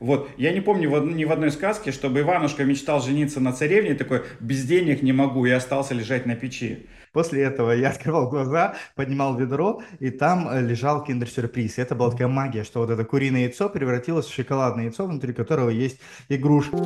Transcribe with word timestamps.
Вот, 0.00 0.30
я 0.36 0.52
не 0.52 0.60
помню 0.60 0.90
в, 0.90 1.04
ни 1.04 1.24
в 1.24 1.32
одной 1.32 1.50
сказке, 1.50 1.90
чтобы 1.90 2.20
Иванушка 2.20 2.64
мечтал 2.64 3.00
жениться 3.00 3.40
на 3.40 3.52
царевне, 3.52 3.94
такой, 3.94 4.22
без 4.40 4.64
денег 4.64 5.02
не 5.02 5.12
могу, 5.12 5.44
и 5.46 5.50
остался 5.50 5.94
лежать 5.94 6.24
на 6.26 6.36
печи. 6.36 6.86
После 7.12 7.42
этого 7.42 7.72
я 7.72 7.88
открывал 7.90 8.28
глаза, 8.28 8.76
поднимал 8.94 9.36
ведро, 9.36 9.82
и 9.98 10.10
там 10.10 10.48
э, 10.48 10.60
лежал 10.60 11.04
киндер-сюрприз. 11.04 11.78
Это 11.78 11.94
была 11.94 12.10
такая 12.10 12.28
магия, 12.28 12.64
что 12.64 12.80
вот 12.80 12.90
это 12.90 13.04
куриное 13.04 13.42
яйцо 13.42 13.68
превратилось 13.68 14.26
в 14.26 14.34
шоколадное 14.34 14.84
яйцо, 14.84 15.06
внутри 15.06 15.32
которого 15.32 15.70
есть 15.70 15.98
игрушка. 16.28 16.76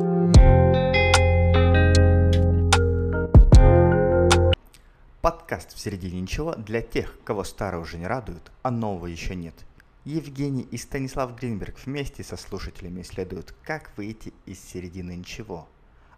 Подкаст 5.21 5.75
«В 5.75 5.79
середине 5.79 6.19
ничего» 6.19 6.55
для 6.55 6.81
тех, 6.81 7.15
кого 7.23 7.43
старое 7.43 7.81
уже 7.81 7.97
не 7.97 8.07
радует, 8.07 8.51
а 8.61 8.71
нового 8.71 9.05
еще 9.05 9.35
нет. 9.35 9.53
Евгений 10.05 10.67
и 10.69 10.77
Станислав 10.77 11.33
Гринберг 11.37 11.75
вместе 11.85 12.23
со 12.23 12.35
слушателями 12.35 13.01
исследуют, 13.01 13.55
как 13.63 13.91
выйти 13.95 14.33
из 14.45 14.59
середины 14.59 15.15
ничего. 15.15 15.69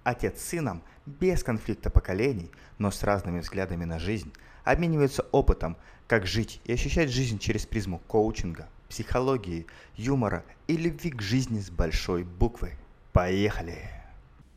Отец 0.04 0.42
с 0.42 0.46
сыном, 0.46 0.82
без 1.06 1.44
конфликта 1.44 1.92
поколений, 1.92 2.50
но 2.80 2.90
с 2.90 3.04
разными 3.04 3.42
взглядами 3.42 3.86
на 3.86 4.00
жизнь, 4.00 4.34
обмениваются 4.64 5.24
опытом, 5.32 5.78
как 6.08 6.26
жить 6.26 6.62
и 6.66 6.74
ощущать 6.74 7.12
жизнь 7.12 7.38
через 7.38 7.68
призму 7.68 8.00
коучинга, 8.08 8.68
психологии, 8.90 9.68
юмора 9.96 10.44
и 10.68 10.78
любви 10.78 11.12
к 11.12 11.22
жизни 11.22 11.60
с 11.60 11.70
большой 11.70 12.24
буквы. 12.24 12.74
Поехали! 13.14 13.78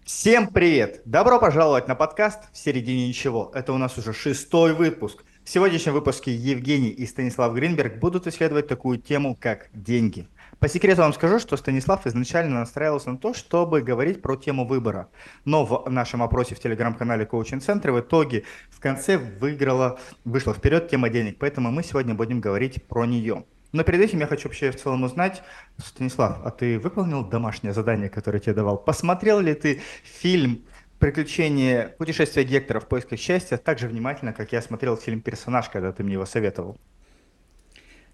Всем 0.04 0.46
привет! 0.46 1.02
Добро 1.04 1.38
пожаловать 1.38 1.86
на 1.86 1.94
подкаст 1.94 2.50
«В 2.52 2.56
середине 2.56 3.08
ничего». 3.08 3.50
Это 3.54 3.74
у 3.74 3.78
нас 3.78 3.98
уже 3.98 4.14
шестой 4.14 4.72
выпуск. 4.72 5.22
В 5.48 5.50
сегодняшнем 5.50 5.94
выпуске 5.94 6.30
Евгений 6.30 6.90
и 6.90 7.06
Станислав 7.06 7.54
Гринберг 7.54 7.96
будут 8.00 8.26
исследовать 8.26 8.68
такую 8.68 8.98
тему, 8.98 9.34
как 9.34 9.70
деньги. 9.72 10.28
По 10.58 10.68
секрету 10.68 11.00
вам 11.00 11.14
скажу, 11.14 11.38
что 11.38 11.56
Станислав 11.56 12.06
изначально 12.06 12.60
настраивался 12.60 13.12
на 13.12 13.16
то, 13.16 13.32
чтобы 13.32 13.80
говорить 13.80 14.20
про 14.20 14.36
тему 14.36 14.66
выбора. 14.66 15.08
Но 15.46 15.64
в 15.64 15.88
нашем 15.88 16.22
опросе 16.22 16.54
в 16.54 16.60
телеграм-канале 16.60 17.24
Coaching 17.24 17.66
Center 17.66 17.92
в 17.92 18.00
итоге 18.00 18.44
в 18.68 18.78
конце 18.78 19.16
выиграла, 19.16 19.98
вышла 20.26 20.52
вперед 20.52 20.90
тема 20.90 21.08
денег, 21.08 21.38
поэтому 21.38 21.70
мы 21.70 21.82
сегодня 21.82 22.14
будем 22.14 22.42
говорить 22.42 22.86
про 22.86 23.06
нее. 23.06 23.46
Но 23.72 23.84
перед 23.84 24.00
этим 24.02 24.20
я 24.20 24.26
хочу 24.26 24.48
вообще 24.48 24.70
в 24.70 24.76
целом 24.76 25.02
узнать, 25.02 25.42
Станислав, 25.78 26.40
а 26.44 26.50
ты 26.50 26.78
выполнил 26.78 27.24
домашнее 27.24 27.72
задание, 27.72 28.10
которое 28.10 28.38
тебе 28.38 28.52
давал? 28.52 28.76
Посмотрел 28.76 29.40
ли 29.40 29.54
ты 29.54 29.80
фильм 30.04 30.66
«Приключения 30.98 31.94
путешествия 31.96 32.42
Гектора 32.42 32.80
в 32.80 32.88
поисках 32.88 33.20
счастья» 33.20 33.56
так 33.56 33.78
же 33.78 33.86
внимательно, 33.86 34.32
как 34.32 34.52
я 34.52 34.60
смотрел 34.60 34.96
фильм 34.96 35.20
«Персонаж», 35.20 35.68
когда 35.68 35.92
ты 35.92 36.02
мне 36.02 36.14
его 36.14 36.26
советовал? 36.26 36.76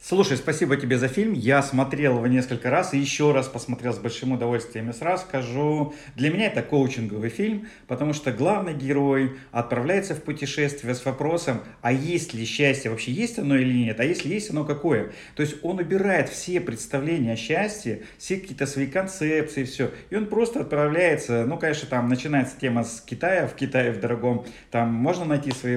Слушай, 0.06 0.36
спасибо 0.36 0.76
тебе 0.76 0.98
за 0.98 1.08
фильм. 1.08 1.32
Я 1.32 1.62
смотрел 1.62 2.16
его 2.16 2.26
несколько 2.26 2.68
раз 2.68 2.92
и 2.92 2.98
еще 2.98 3.32
раз 3.32 3.48
посмотрел 3.48 3.94
с 3.94 3.98
большим 3.98 4.32
удовольствием. 4.32 4.90
И 4.90 4.92
сразу 4.92 5.24
скажу, 5.24 5.94
для 6.14 6.30
меня 6.30 6.48
это 6.48 6.60
коучинговый 6.60 7.30
фильм, 7.30 7.68
потому 7.86 8.12
что 8.12 8.30
главный 8.30 8.74
герой 8.74 9.38
отправляется 9.50 10.14
в 10.14 10.20
путешествие 10.22 10.94
с 10.94 11.02
вопросом, 11.06 11.62
а 11.80 11.90
есть 11.90 12.34
ли 12.34 12.44
счастье, 12.44 12.90
вообще 12.90 13.12
есть 13.12 13.38
оно 13.38 13.56
или 13.56 13.72
нет, 13.72 13.98
а 13.98 14.04
если 14.04 14.28
есть 14.28 14.50
оно 14.50 14.66
какое. 14.66 15.12
То 15.36 15.42
есть 15.42 15.56
он 15.62 15.78
убирает 15.78 16.28
все 16.28 16.60
представления 16.60 17.32
о 17.32 17.36
счастье, 17.36 18.02
все 18.18 18.36
какие-то 18.36 18.66
свои 18.66 18.88
концепции, 18.88 19.64
все. 19.64 19.90
И 20.10 20.16
он 20.16 20.26
просто 20.26 20.60
отправляется, 20.60 21.46
ну, 21.46 21.56
конечно, 21.56 21.88
там 21.88 22.10
начинается 22.10 22.60
тема 22.60 22.84
с 22.84 23.00
Китая, 23.00 23.46
в 23.46 23.54
Китае 23.54 23.90
в 23.90 24.00
дорогом, 24.00 24.44
там 24.70 24.92
можно 24.92 25.24
найти 25.24 25.50
свои 25.50 25.76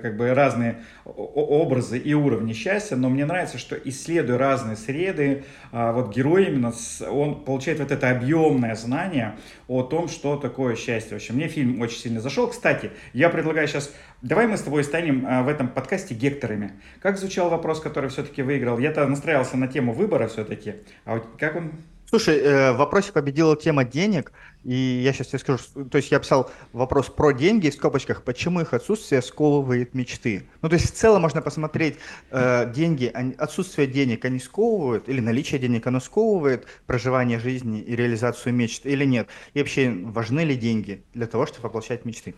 как 0.00 0.16
бы 0.16 0.32
разные 0.32 0.80
образы 1.04 1.98
и 1.98 2.14
уровни 2.14 2.54
счастья, 2.54 2.96
но 2.96 3.10
мне 3.10 3.26
нравится 3.26 3.41
нравится, 3.42 3.58
что 3.58 3.76
исследуя 3.76 4.38
разные 4.38 4.76
среды, 4.76 5.44
а, 5.72 5.92
вот 5.92 6.14
герой 6.14 6.46
именно, 6.46 6.72
он 7.10 7.44
получает 7.44 7.80
вот 7.80 7.90
это 7.90 8.10
объемное 8.10 8.74
знание 8.76 9.36
о 9.66 9.82
том, 9.82 10.08
что 10.08 10.36
такое 10.36 10.76
счастье. 10.76 11.12
В 11.12 11.20
общем, 11.20 11.34
мне 11.34 11.48
фильм 11.48 11.80
очень 11.80 11.98
сильно 11.98 12.20
зашел. 12.20 12.48
Кстати, 12.48 12.92
я 13.12 13.28
предлагаю 13.30 13.66
сейчас, 13.66 13.92
давай 14.22 14.46
мы 14.46 14.56
с 14.56 14.62
тобой 14.62 14.84
станем 14.84 15.26
а, 15.28 15.42
в 15.42 15.48
этом 15.48 15.68
подкасте 15.68 16.14
гекторами. 16.14 16.72
Как 17.00 17.18
звучал 17.18 17.50
вопрос, 17.50 17.80
который 17.80 18.10
все-таки 18.10 18.42
выиграл? 18.42 18.78
Я-то 18.78 19.06
настраивался 19.06 19.56
на 19.56 19.66
тему 19.66 19.92
выбора 19.92 20.28
все-таки, 20.28 20.76
а 21.04 21.14
вот 21.14 21.26
как 21.38 21.56
он 21.56 21.72
Слушай, 22.14 22.40
э, 22.40 22.72
в 22.72 22.76
вопросе 22.76 23.10
победила 23.10 23.56
тема 23.56 23.84
денег, 23.84 24.32
и 24.64 24.74
я 24.74 25.14
сейчас 25.14 25.28
тебе 25.28 25.38
скажу, 25.38 25.62
то 25.90 25.96
есть 25.96 26.10
я 26.10 26.18
писал 26.18 26.50
вопрос 26.74 27.06
про 27.08 27.32
деньги 27.32 27.70
в 27.70 27.72
скобочках, 27.72 28.22
почему 28.22 28.60
их 28.60 28.74
отсутствие 28.74 29.22
сковывает 29.22 29.94
мечты. 29.94 30.42
Ну, 30.60 30.68
то 30.68 30.74
есть 30.74 30.92
в 30.92 30.94
целом 30.94 31.22
можно 31.22 31.40
посмотреть, 31.40 31.96
э, 32.30 32.70
деньги, 32.70 33.10
отсутствие 33.38 33.86
денег, 33.86 34.26
они 34.26 34.40
сковывают, 34.40 35.08
или 35.08 35.20
наличие 35.20 35.58
денег, 35.58 35.86
оно 35.86 36.00
сковывает 36.00 36.66
проживание 36.84 37.38
жизни 37.38 37.80
и 37.80 37.96
реализацию 37.96 38.52
мечт, 38.52 38.84
или 38.84 39.06
нет. 39.06 39.28
И 39.54 39.60
вообще, 39.60 39.90
важны 39.90 40.40
ли 40.40 40.54
деньги 40.54 41.04
для 41.14 41.26
того, 41.26 41.46
чтобы 41.46 41.68
воплощать 41.68 42.04
мечты? 42.04 42.34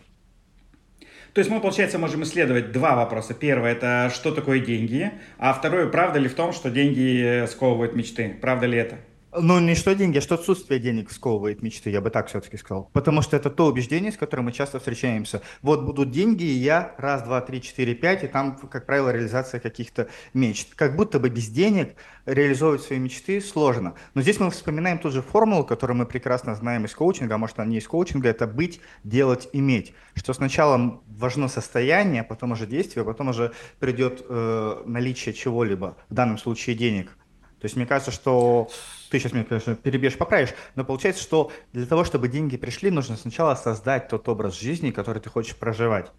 То 1.33 1.39
есть 1.39 1.51
мы, 1.51 1.59
получается, 1.59 1.99
можем 1.99 2.23
исследовать 2.23 2.71
два 2.71 2.95
вопроса. 2.95 3.33
Первый– 3.33 3.71
это 3.73 4.09
что 4.15 4.31
такое 4.31 4.61
деньги, 4.61 5.11
а 5.37 5.51
второй– 5.51 5.89
правда 5.91 6.17
ли 6.17 6.29
в 6.29 6.33
том, 6.33 6.53
что 6.53 6.69
деньги 6.69 7.45
сковывают 7.47 7.93
мечты? 7.93 8.37
Правда 8.39 8.67
ли 8.67 8.77
это? 8.77 8.99
Ну, 9.37 9.59
не 9.59 9.75
что 9.75 9.93
деньги, 9.95 10.17
а 10.17 10.21
что 10.21 10.35
отсутствие 10.35 10.79
денег 10.79 11.11
сковывает 11.11 11.61
мечты, 11.61 11.89
я 11.89 11.99
бы 11.99 12.09
так 12.09 12.27
все-таки 12.27 12.57
сказал. 12.57 12.89
Потому 12.93 13.21
что 13.21 13.35
это 13.35 13.49
то 13.49 13.67
убеждение, 13.67 14.11
с 14.11 14.17
которым 14.17 14.45
мы 14.45 14.51
часто 14.51 14.79
встречаемся. 14.79 15.41
Вот 15.61 15.83
будут 15.83 16.11
деньги, 16.11 16.43
и 16.43 16.53
я 16.53 16.95
раз, 16.97 17.23
два, 17.23 17.41
три, 17.41 17.61
четыре, 17.61 17.95
пять, 17.95 18.23
и 18.23 18.27
там, 18.27 18.57
как 18.57 18.85
правило, 18.85 19.09
реализация 19.09 19.59
каких-то 19.59 20.07
мечт. 20.33 20.75
Как 20.75 20.95
будто 20.95 21.19
бы 21.19 21.29
без 21.29 21.49
денег 21.49 21.95
реализовывать 22.25 22.81
свои 22.81 22.99
мечты 22.99 23.41
сложно. 23.41 23.95
Но 24.13 24.21
здесь 24.21 24.39
мы 24.39 24.49
вспоминаем 24.51 24.99
ту 24.99 25.11
же 25.11 25.21
формулу, 25.21 25.65
которую 25.65 25.97
мы 25.97 26.05
прекрасно 26.05 26.55
знаем 26.55 26.85
из 26.85 26.95
коучинга, 26.95 27.35
а 27.35 27.37
может 27.37 27.59
она 27.59 27.69
не 27.69 27.77
из 27.77 27.87
коучинга, 27.87 28.29
это 28.29 28.47
быть, 28.47 28.79
делать, 29.03 29.49
иметь. 29.53 29.93
Что 30.15 30.33
сначала 30.33 31.01
важно 31.07 31.47
состояние, 31.47 32.23
потом 32.23 32.53
уже 32.53 32.67
действие, 32.67 33.03
потом 33.03 33.29
уже 33.29 33.53
придет 33.79 34.25
э, 34.27 34.83
наличие 34.85 35.33
чего-либо, 35.33 35.97
в 36.09 36.13
данном 36.13 36.37
случае 36.37 36.75
денег. 36.75 37.17
То 37.65 37.67
есть 37.67 37.77
мне 37.77 37.85
кажется, 37.85 38.11
что 38.11 38.69
ты 39.15 39.19
сейчас 39.19 39.31
меня, 39.31 39.45
конечно, 39.45 39.75
перебьешь, 39.75 40.17
поправишь, 40.17 40.53
но 40.75 40.83
получается, 40.83 41.23
что 41.23 41.49
для 41.71 41.85
того, 41.85 42.03
чтобы 42.03 42.27
деньги 42.27 42.57
пришли, 42.57 42.91
нужно 42.91 43.15
сначала 43.15 43.55
создать 43.55 44.09
тот 44.09 44.27
образ 44.27 44.59
жизни, 44.59 44.91
который 44.91 45.21
ты 45.21 45.29
хочешь 45.29 45.55
проживать. 45.55 46.11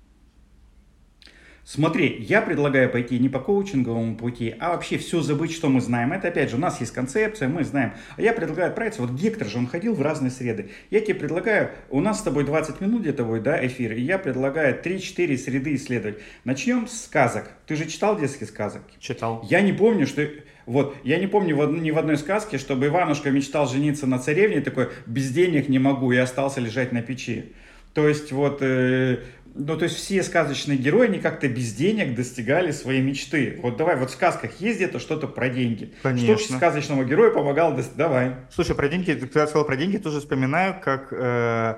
Смотри, 1.62 2.24
я 2.26 2.40
предлагаю 2.40 2.88
пойти 2.88 3.18
не 3.18 3.28
по 3.28 3.40
коучинговому 3.40 4.16
пути, 4.16 4.54
а 4.60 4.70
вообще 4.70 4.96
все 4.96 5.20
забыть, 5.20 5.52
что 5.52 5.68
мы 5.68 5.80
знаем. 5.80 6.12
Это 6.12 6.28
опять 6.28 6.48
же, 6.48 6.56
у 6.56 6.60
нас 6.60 6.80
есть 6.80 6.92
концепция, 6.92 7.48
мы 7.48 7.64
знаем. 7.64 7.92
А 8.16 8.22
я 8.22 8.32
предлагаю 8.32 8.68
отправиться, 8.68 9.02
вот 9.02 9.10
Гектор 9.10 9.48
же, 9.48 9.58
он 9.58 9.66
ходил 9.66 9.92
в 9.92 10.00
разные 10.00 10.30
среды. 10.30 10.70
Я 10.90 11.00
тебе 11.00 11.16
предлагаю, 11.16 11.72
у 11.90 12.00
нас 12.00 12.20
с 12.20 12.22
тобой 12.22 12.44
20 12.44 12.80
минут 12.80 13.02
где-то 13.02 13.24
будет, 13.24 13.42
да, 13.42 13.66
эфир, 13.66 13.92
и 13.92 14.00
я 14.00 14.18
предлагаю 14.18 14.80
3-4 14.80 15.36
среды 15.36 15.74
исследовать. 15.74 16.18
Начнем 16.44 16.86
с 16.86 17.04
сказок. 17.04 17.50
Ты 17.66 17.74
же 17.74 17.86
читал 17.86 18.16
детские 18.16 18.46
сказок? 18.46 18.82
Читал. 19.00 19.44
Я 19.50 19.60
не 19.60 19.72
помню, 19.72 20.06
что... 20.06 20.26
Вот, 20.66 20.96
я 21.04 21.18
не 21.18 21.26
помню 21.26 21.56
ни 21.80 21.90
в 21.90 21.98
одной 21.98 22.18
сказке, 22.18 22.58
чтобы 22.58 22.86
Иванушка 22.86 23.30
мечтал 23.30 23.68
жениться 23.68 24.06
на 24.06 24.18
царевне, 24.18 24.60
такой, 24.60 24.88
без 25.06 25.30
денег 25.30 25.68
не 25.68 25.78
могу, 25.78 26.12
и 26.12 26.16
остался 26.16 26.60
лежать 26.60 26.92
на 26.92 27.02
печи. 27.02 27.54
То 27.94 28.06
есть 28.06 28.32
вот 28.32 28.58
э, 28.60 29.20
ну, 29.58 29.76
то 29.76 29.84
есть 29.84 29.96
все 29.96 30.22
сказочные 30.22 30.76
герои, 30.76 31.06
они 31.06 31.18
как-то 31.18 31.48
без 31.48 31.72
денег 31.72 32.14
достигали 32.14 32.70
своей 32.70 33.00
мечты. 33.00 33.58
Вот 33.62 33.76
давай, 33.76 33.96
вот 33.96 34.10
в 34.10 34.12
сказках 34.12 34.60
есть 34.60 34.76
где-то 34.76 34.98
что-то 34.98 35.28
про 35.28 35.48
деньги. 35.48 35.94
Конечно. 36.02 36.36
Что 36.36 36.54
сказочному 36.54 37.04
герою 37.04 37.32
помогало 37.32 37.74
достичь? 37.74 37.96
Давай. 37.96 38.34
Слушай, 38.50 38.76
про 38.76 38.88
деньги, 38.88 39.12
ты 39.12 39.20
когда 39.20 39.46
сказал 39.46 39.66
про 39.66 39.76
деньги, 39.76 39.96
тоже 39.96 40.20
вспоминаю, 40.20 40.76
как 40.82 41.08
э, 41.10 41.76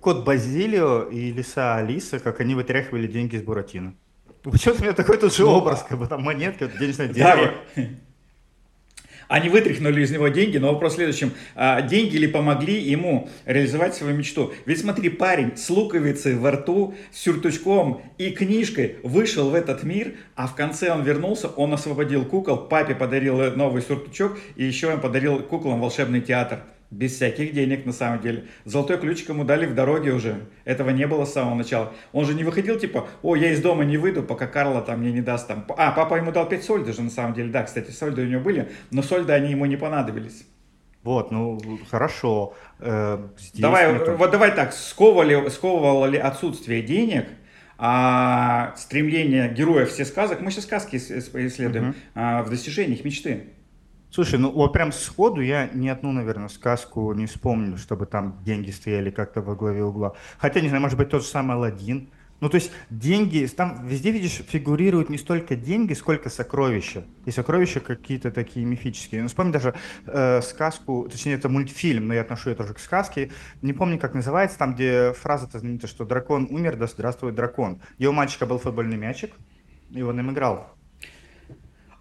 кот 0.00 0.24
Базилио 0.24 1.04
и 1.04 1.32
лиса 1.32 1.76
Алиса, 1.76 2.18
как 2.18 2.40
они 2.40 2.54
вытряхивали 2.54 3.06
деньги 3.06 3.36
из 3.36 3.42
Буратино. 3.42 3.94
Почему-то 4.42 4.80
у 4.80 4.84
меня 4.84 4.92
такой 4.94 5.18
тут 5.18 5.34
же 5.34 5.42
ну, 5.42 5.50
образ, 5.50 5.84
как 5.88 5.98
бы 5.98 6.06
там 6.06 6.22
монетка, 6.22 6.68
денежное 6.68 7.08
дерево. 7.08 7.54
Да, 7.76 7.82
они 9.30 9.48
вытряхнули 9.48 10.02
из 10.02 10.10
него 10.10 10.26
деньги, 10.26 10.58
но 10.58 10.72
вопрос 10.72 10.94
в 10.94 10.96
следующем. 10.96 11.32
А, 11.54 11.82
деньги 11.82 12.16
ли 12.16 12.26
помогли 12.26 12.80
ему 12.80 13.28
реализовать 13.46 13.94
свою 13.94 14.16
мечту? 14.16 14.52
Ведь 14.66 14.80
смотри, 14.80 15.08
парень 15.08 15.56
с 15.56 15.70
луковицей 15.70 16.34
во 16.34 16.50
рту, 16.50 16.96
с 17.12 17.20
сюртучком 17.20 18.02
и 18.18 18.30
книжкой 18.30 18.96
вышел 19.04 19.50
в 19.50 19.54
этот 19.54 19.84
мир, 19.84 20.14
а 20.34 20.48
в 20.48 20.56
конце 20.56 20.90
он 20.90 21.04
вернулся, 21.04 21.46
он 21.46 21.72
освободил 21.72 22.24
кукол, 22.24 22.56
папе 22.56 22.96
подарил 22.96 23.36
новый 23.54 23.82
сюртучок, 23.82 24.36
и 24.56 24.64
еще 24.64 24.92
он 24.92 25.00
подарил 25.00 25.38
куклам 25.44 25.80
волшебный 25.80 26.22
театр. 26.22 26.64
Без 26.90 27.14
всяких 27.14 27.52
денег, 27.52 27.86
на 27.86 27.92
самом 27.92 28.20
деле. 28.20 28.46
Золотой 28.64 28.98
ключик 28.98 29.28
ему 29.28 29.44
дали 29.44 29.66
в 29.66 29.74
дороге 29.74 30.12
уже. 30.12 30.46
Этого 30.64 30.90
не 30.90 31.06
было 31.06 31.24
с 31.24 31.32
самого 31.32 31.54
начала. 31.54 31.92
Он 32.12 32.24
же 32.24 32.34
не 32.34 32.42
выходил, 32.42 32.78
типа, 32.78 33.08
о, 33.22 33.36
я 33.36 33.52
из 33.52 33.62
дома 33.62 33.84
не 33.84 33.96
выйду, 33.96 34.24
пока 34.24 34.48
Карла 34.48 34.82
там 34.82 35.00
мне 35.00 35.12
не 35.12 35.20
даст 35.20 35.46
там. 35.46 35.64
А, 35.76 35.92
папа 35.92 36.16
ему 36.16 36.32
дал 36.32 36.48
5 36.48 36.64
сольды 36.64 36.92
же, 36.92 37.02
на 37.02 37.10
самом 37.10 37.34
деле. 37.34 37.50
Да, 37.50 37.62
кстати, 37.62 37.92
сольды 37.92 38.22
у 38.22 38.26
него 38.26 38.42
были, 38.42 38.70
но 38.90 39.02
сольды 39.02 39.32
они 39.32 39.52
ему 39.52 39.66
не 39.66 39.76
понадобились. 39.76 40.44
Вот, 41.04 41.30
ну, 41.30 41.58
хорошо. 41.90 42.54
Э, 42.80 43.18
давай, 43.54 43.98
тоже... 43.98 44.16
вот 44.16 44.30
давай 44.32 44.54
так, 44.54 44.72
сковывали, 44.72 45.48
сковывало 45.48 46.06
ли 46.06 46.18
отсутствие 46.18 46.82
денег 46.82 47.26
а, 47.82 48.74
стремление 48.76 49.48
героев 49.48 49.90
всех 49.90 50.06
сказок, 50.06 50.42
мы 50.42 50.50
сейчас 50.50 50.64
сказки 50.64 50.96
исследуем, 50.96 51.90
uh-huh. 51.90 51.94
а, 52.14 52.42
в 52.42 52.50
достижениях 52.50 53.02
мечты? 53.04 53.44
Слушай, 54.12 54.40
ну 54.40 54.50
вот 54.50 54.72
прям 54.72 54.90
сходу 54.90 55.40
я 55.40 55.68
ни 55.72 55.88
одну, 55.88 56.10
наверное, 56.10 56.48
сказку 56.48 57.12
не 57.14 57.26
вспомню, 57.26 57.76
чтобы 57.76 58.06
там 58.06 58.42
деньги 58.44 58.72
стояли 58.72 59.10
как-то 59.10 59.40
во 59.40 59.54
главе 59.54 59.84
угла. 59.84 60.14
Хотя, 60.38 60.60
не 60.60 60.68
знаю, 60.68 60.82
может 60.82 60.98
быть, 60.98 61.10
тот 61.10 61.22
же 61.22 61.28
самый 61.28 61.56
Алладин. 61.56 62.10
Ну, 62.40 62.48
то 62.48 62.56
есть 62.56 62.72
деньги, 62.88 63.46
там 63.46 63.86
везде, 63.86 64.10
видишь, 64.10 64.42
фигурируют 64.48 65.10
не 65.10 65.18
столько 65.18 65.54
деньги, 65.54 65.92
сколько 65.92 66.28
сокровища. 66.30 67.04
И 67.26 67.30
сокровища 67.30 67.80
какие-то 67.80 68.32
такие 68.32 68.66
мифические. 68.66 69.22
Ну, 69.22 69.28
вспомни 69.28 69.52
даже 69.52 69.74
э, 70.06 70.40
сказку, 70.40 71.06
точнее, 71.08 71.34
это 71.34 71.48
мультфильм, 71.48 72.08
но 72.08 72.14
я 72.14 72.22
отношу 72.22 72.50
это 72.50 72.62
тоже 72.62 72.74
к 72.74 72.78
сказке. 72.80 73.30
Не 73.62 73.74
помню, 73.74 73.98
как 73.98 74.14
называется, 74.14 74.58
там, 74.58 74.74
где 74.74 75.12
фраза-то 75.12 75.58
знаменитая, 75.58 75.88
что 75.88 76.04
дракон 76.04 76.48
умер, 76.50 76.76
да 76.76 76.86
здравствует 76.86 77.34
дракон. 77.34 77.80
И 77.98 78.08
мальчика 78.08 78.46
был 78.46 78.58
футбольный 78.58 78.96
мячик, 78.96 79.34
и 79.90 80.02
он 80.02 80.18
им 80.18 80.30
играл. 80.32 80.74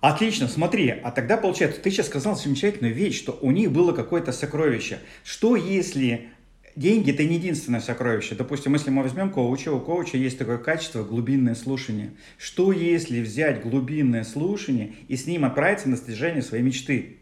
Отлично, 0.02 0.48
смотри, 0.48 0.90
а 0.90 1.12
тогда 1.12 1.36
получается, 1.36 1.82
ты 1.82 1.92
сейчас 1.92 2.08
сказал 2.08 2.38
замечательную 2.38 2.94
вещь, 2.94 3.18
что 3.18 3.38
у 3.42 3.52
них 3.52 3.72
было 3.72 3.92
какое-то 3.92 4.32
сокровище. 4.32 5.00
Что 5.26 5.58
если 5.58 6.30
деньги 6.80 7.12
это 7.12 7.26
не 7.26 7.36
единственное 7.36 7.82
сокровище. 7.82 8.36
Допустим, 8.36 8.74
если 8.74 8.90
мы 8.90 9.04
возьмем 9.04 9.32
коуча, 9.32 9.74
у 9.74 9.82
коуча 9.82 10.18
есть 10.18 10.38
такое 10.38 10.58
качество 10.58 11.04
глубинное 11.04 11.56
слушание. 11.56 12.12
Что 12.38 12.72
если 12.72 13.22
взять 13.22 13.62
глубинное 13.62 14.24
слушание 14.24 14.94
и 15.10 15.18
с 15.18 15.28
ним 15.28 15.44
отправиться 15.44 15.90
на 15.90 15.98
достижение 15.98 16.42
своей 16.42 16.64
мечты? 16.64 17.18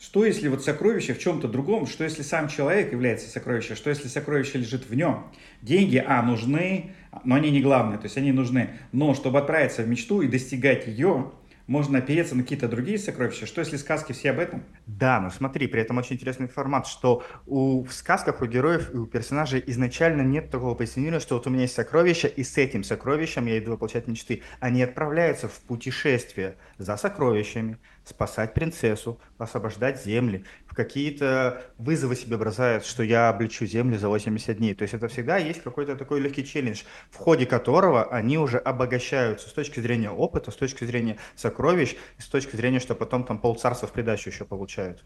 Что 0.00 0.24
если 0.24 0.46
вот 0.46 0.62
сокровище 0.62 1.12
в 1.12 1.18
чем-то 1.18 1.48
другом? 1.48 1.88
Что 1.88 2.04
если 2.04 2.22
сам 2.22 2.48
человек 2.48 2.92
является 2.92 3.28
сокровищем? 3.28 3.74
Что 3.74 3.90
если 3.90 4.06
сокровище 4.06 4.58
лежит 4.58 4.88
в 4.88 4.94
нем? 4.94 5.26
Деньги, 5.60 6.02
а, 6.06 6.22
нужны, 6.22 6.92
но 7.24 7.34
они 7.34 7.50
не 7.50 7.60
главные, 7.60 7.98
то 7.98 8.04
есть 8.04 8.16
они 8.16 8.30
нужны. 8.30 8.70
Но 8.92 9.14
чтобы 9.14 9.40
отправиться 9.40 9.82
в 9.82 9.88
мечту 9.88 10.22
и 10.22 10.28
достигать 10.28 10.86
ее, 10.86 11.32
можно 11.68 11.98
опереться 11.98 12.34
на 12.34 12.42
какие-то 12.42 12.66
другие 12.66 12.98
сокровища. 12.98 13.46
Что 13.46 13.60
если 13.60 13.76
сказки 13.76 14.12
все 14.12 14.30
об 14.30 14.40
этом? 14.40 14.64
Да, 14.86 15.20
но 15.20 15.30
смотри, 15.30 15.68
при 15.68 15.82
этом 15.82 15.98
очень 15.98 16.16
интересный 16.16 16.48
формат, 16.48 16.86
что 16.86 17.22
у, 17.46 17.84
в 17.84 17.92
сказках 17.92 18.40
у 18.40 18.46
героев 18.46 18.92
и 18.92 18.96
у 18.96 19.06
персонажей 19.06 19.62
изначально 19.66 20.22
нет 20.22 20.50
такого 20.50 20.74
позиционирования, 20.74 21.20
что 21.20 21.36
вот 21.36 21.46
у 21.46 21.50
меня 21.50 21.62
есть 21.62 21.74
сокровище, 21.74 22.26
и 22.26 22.42
с 22.42 22.56
этим 22.56 22.82
сокровищем 22.82 23.46
я 23.46 23.58
иду 23.58 23.72
воплощать 23.72 24.08
мечты. 24.08 24.42
Они 24.60 24.82
отправляются 24.82 25.46
в 25.48 25.60
путешествие 25.60 26.56
за 26.78 26.96
сокровищами, 26.96 27.78
спасать 28.08 28.54
принцессу, 28.54 29.20
освобождать 29.38 30.02
земли, 30.02 30.44
в 30.66 30.74
какие-то 30.74 31.62
вызовы 31.76 32.16
себе 32.16 32.36
бросают, 32.36 32.84
что 32.84 33.02
я 33.02 33.28
облечу 33.28 33.66
землю 33.66 33.98
за 33.98 34.08
80 34.08 34.56
дней. 34.56 34.74
То 34.74 34.82
есть 34.82 34.94
это 34.94 35.08
всегда 35.08 35.36
есть 35.36 35.62
какой-то 35.62 35.96
такой 35.96 36.20
легкий 36.20 36.44
челлендж, 36.44 36.82
в 37.10 37.16
ходе 37.16 37.46
которого 37.46 38.04
они 38.04 38.38
уже 38.38 38.58
обогащаются 38.58 39.48
с 39.48 39.52
точки 39.52 39.80
зрения 39.80 40.10
опыта, 40.10 40.50
с 40.50 40.56
точки 40.56 40.84
зрения 40.84 41.18
сокровищ, 41.36 41.94
и 42.18 42.22
с 42.22 42.26
точки 42.26 42.56
зрения, 42.56 42.80
что 42.80 42.94
потом 42.94 43.24
там 43.24 43.38
полцарства 43.38 43.86
в 43.86 43.92
придачу 43.92 44.30
еще 44.30 44.44
получают. 44.44 45.04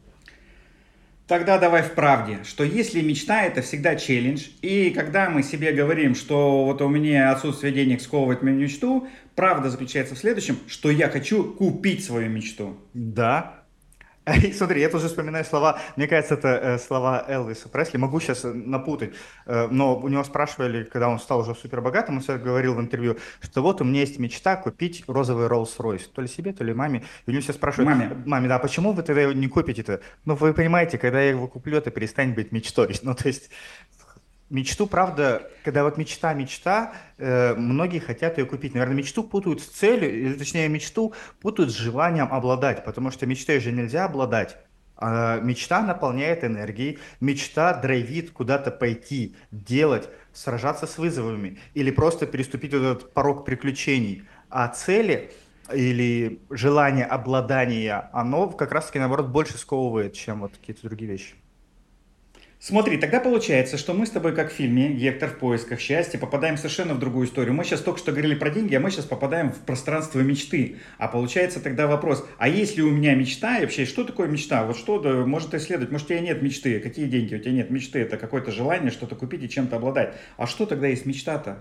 Тогда 1.29 1.57
давай 1.57 1.83
в 1.83 1.93
правде, 1.93 2.41
что 2.45 2.65
если 2.65 3.01
мечта 3.01 3.45
это 3.45 3.63
всегда 3.63 3.95
челлендж, 3.95 4.49
и 4.61 4.91
когда 4.91 5.31
мы 5.31 5.43
себе 5.43 5.73
говорим, 5.73 6.15
что 6.15 6.65
вот 6.65 6.83
у 6.83 6.89
меня 6.89 7.31
отсутствие 7.31 7.73
денег 7.73 8.03
сковывает 8.03 8.43
мою 8.43 8.57
мечту, 8.57 9.09
правда 9.35 9.71
заключается 9.71 10.15
в 10.15 10.19
следующем, 10.19 10.59
что 10.67 10.91
я 10.91 11.09
хочу 11.09 11.45
купить 11.55 12.05
свою 12.05 12.31
мечту. 12.31 12.77
Да, 12.95 13.63
Смотри, 14.53 14.81
я 14.81 14.89
тоже 14.89 15.09
вспоминаю 15.09 15.45
слова, 15.45 15.81
мне 15.97 16.07
кажется, 16.07 16.35
это 16.35 16.49
э, 16.49 16.79
слова 16.79 17.25
Элвиса 17.27 17.69
Пресли, 17.69 17.97
могу 17.97 18.21
сейчас 18.21 18.45
э, 18.45 18.53
напутать, 18.53 19.15
э, 19.47 19.67
но 19.69 19.99
у 19.99 20.09
него 20.09 20.23
спрашивали, 20.23 20.85
когда 20.85 21.09
он 21.09 21.19
стал 21.19 21.41
уже 21.41 21.57
супербогатым, 21.57 22.23
он 22.29 22.39
говорил 22.39 22.75
в 22.75 22.81
интервью, 22.81 23.17
что 23.41 23.63
вот 23.63 23.81
у 23.81 23.85
меня 23.85 24.01
есть 24.01 24.21
мечта 24.21 24.55
купить 24.55 25.03
розовый 25.09 25.49
Rolls-Royce, 25.49 26.09
то 26.15 26.23
ли 26.23 26.29
себе, 26.29 26.53
то 26.53 26.63
ли 26.63 26.73
маме, 26.73 27.05
и 27.27 27.31
у 27.31 27.33
него 27.33 27.43
все 27.43 27.53
спрашивают, 27.53 27.91
маме, 27.91 28.23
маме 28.25 28.49
да, 28.49 28.61
почему 28.61 28.93
вы 28.93 29.03
тогда 29.03 29.33
не 29.35 29.49
купите 29.49 29.83
это? 29.83 30.01
Ну, 30.25 30.37
вы 30.37 30.55
понимаете, 30.55 30.99
когда 30.99 31.21
я 31.21 31.31
его 31.31 31.49
куплю, 31.49 31.79
это 31.79 31.91
перестанет 31.91 32.37
быть 32.37 32.53
мечтой, 32.53 32.95
ну, 33.03 33.15
то 33.17 33.27
есть 33.27 33.51
мечту, 34.53 34.87
правда, 34.87 35.51
когда 35.65 35.83
вот 35.83 35.97
мечта, 35.97 36.35
мечта, 36.35 36.93
э, 37.19 37.55
многие 37.55 37.99
хотят 37.99 38.39
ее 38.39 38.45
купить. 38.45 38.75
Наверное, 38.75 38.97
мечту 38.97 39.25
путают 39.25 39.63
с 39.63 39.67
целью, 39.67 40.15
или 40.15 40.35
точнее 40.35 40.69
мечту 40.69 41.15
путают 41.41 41.73
с 41.73 41.75
желанием 41.75 42.33
обладать, 42.33 42.85
потому 42.85 43.11
что 43.11 43.27
мечтой 43.27 43.61
же 43.61 43.73
нельзя 43.73 44.05
обладать. 44.05 44.57
А 44.97 45.41
мечта 45.41 45.83
наполняет 45.83 46.45
энергией, 46.45 46.99
мечта 47.21 47.73
драйвит 47.75 48.31
куда-то 48.31 48.71
пойти, 48.71 49.35
делать, 49.51 50.09
сражаться 50.33 50.87
с 50.87 50.99
вызовами 50.99 51.59
или 51.75 51.91
просто 51.91 52.27
переступить 52.27 52.75
этот 52.75 53.13
порог 53.13 53.45
приключений. 53.45 54.29
А 54.49 54.69
цели 54.69 55.33
или 55.73 56.43
желание 56.51 57.07
обладания, 57.07 58.11
оно 58.13 58.49
как 58.51 58.71
раз-таки, 58.71 58.99
наоборот, 58.99 59.29
больше 59.29 59.57
сковывает, 59.57 60.13
чем 60.13 60.41
вот 60.41 60.53
какие-то 60.57 60.83
другие 60.83 61.11
вещи. 61.11 61.35
Смотри, 62.65 62.97
тогда 62.97 63.19
получается, 63.19 63.77
что 63.77 63.93
мы 63.93 64.07
с 64.07 64.11
тобой, 64.11 64.37
как 64.37 64.53
в 64.53 64.55
фильме 64.55 64.91
«Гектор 64.91 65.29
в 65.29 65.39
поисках 65.39 65.81
счастья», 65.81 66.17
попадаем 66.17 66.57
совершенно 66.57 66.95
в 66.95 67.01
другую 67.01 67.27
историю. 67.27 67.55
Мы 67.55 67.65
сейчас 67.65 67.81
только 67.81 67.99
что 67.99 68.13
говорили 68.13 68.37
про 68.37 68.51
деньги, 68.51 68.73
а 68.77 68.79
мы 68.79 68.93
сейчас 68.93 69.05
попадаем 69.05 69.51
в 69.51 69.59
пространство 69.63 70.21
мечты. 70.21 70.77
А 70.97 71.09
получается 71.09 71.59
тогда 71.59 71.89
вопрос, 71.89 72.25
а 72.39 72.47
есть 72.47 72.77
ли 72.77 72.85
у 72.85 72.93
меня 72.93 73.17
мечта 73.17 73.59
и 73.59 73.63
вообще, 73.63 73.85
что 73.85 74.05
такое 74.05 74.29
мечта? 74.29 74.65
Вот 74.65 74.77
что 74.77 75.01
да, 75.01 75.27
может 75.27 75.53
исследовать? 75.55 75.91
Может, 75.91 76.07
у 76.07 76.09
тебя 76.11 76.21
нет 76.21 76.41
мечты? 76.41 76.79
Какие 76.79 77.07
деньги? 77.07 77.35
У 77.35 77.39
тебя 77.41 77.51
нет 77.51 77.71
мечты? 77.71 77.99
Это 77.99 78.17
какое-то 78.17 78.53
желание 78.53 78.93
что-то 78.93 79.17
купить 79.17 79.43
и 79.43 79.49
чем-то 79.49 79.75
обладать. 79.75 80.15
А 80.37 80.47
что 80.47 80.65
тогда 80.65 80.87
есть 80.87 81.05
мечта-то? 81.05 81.59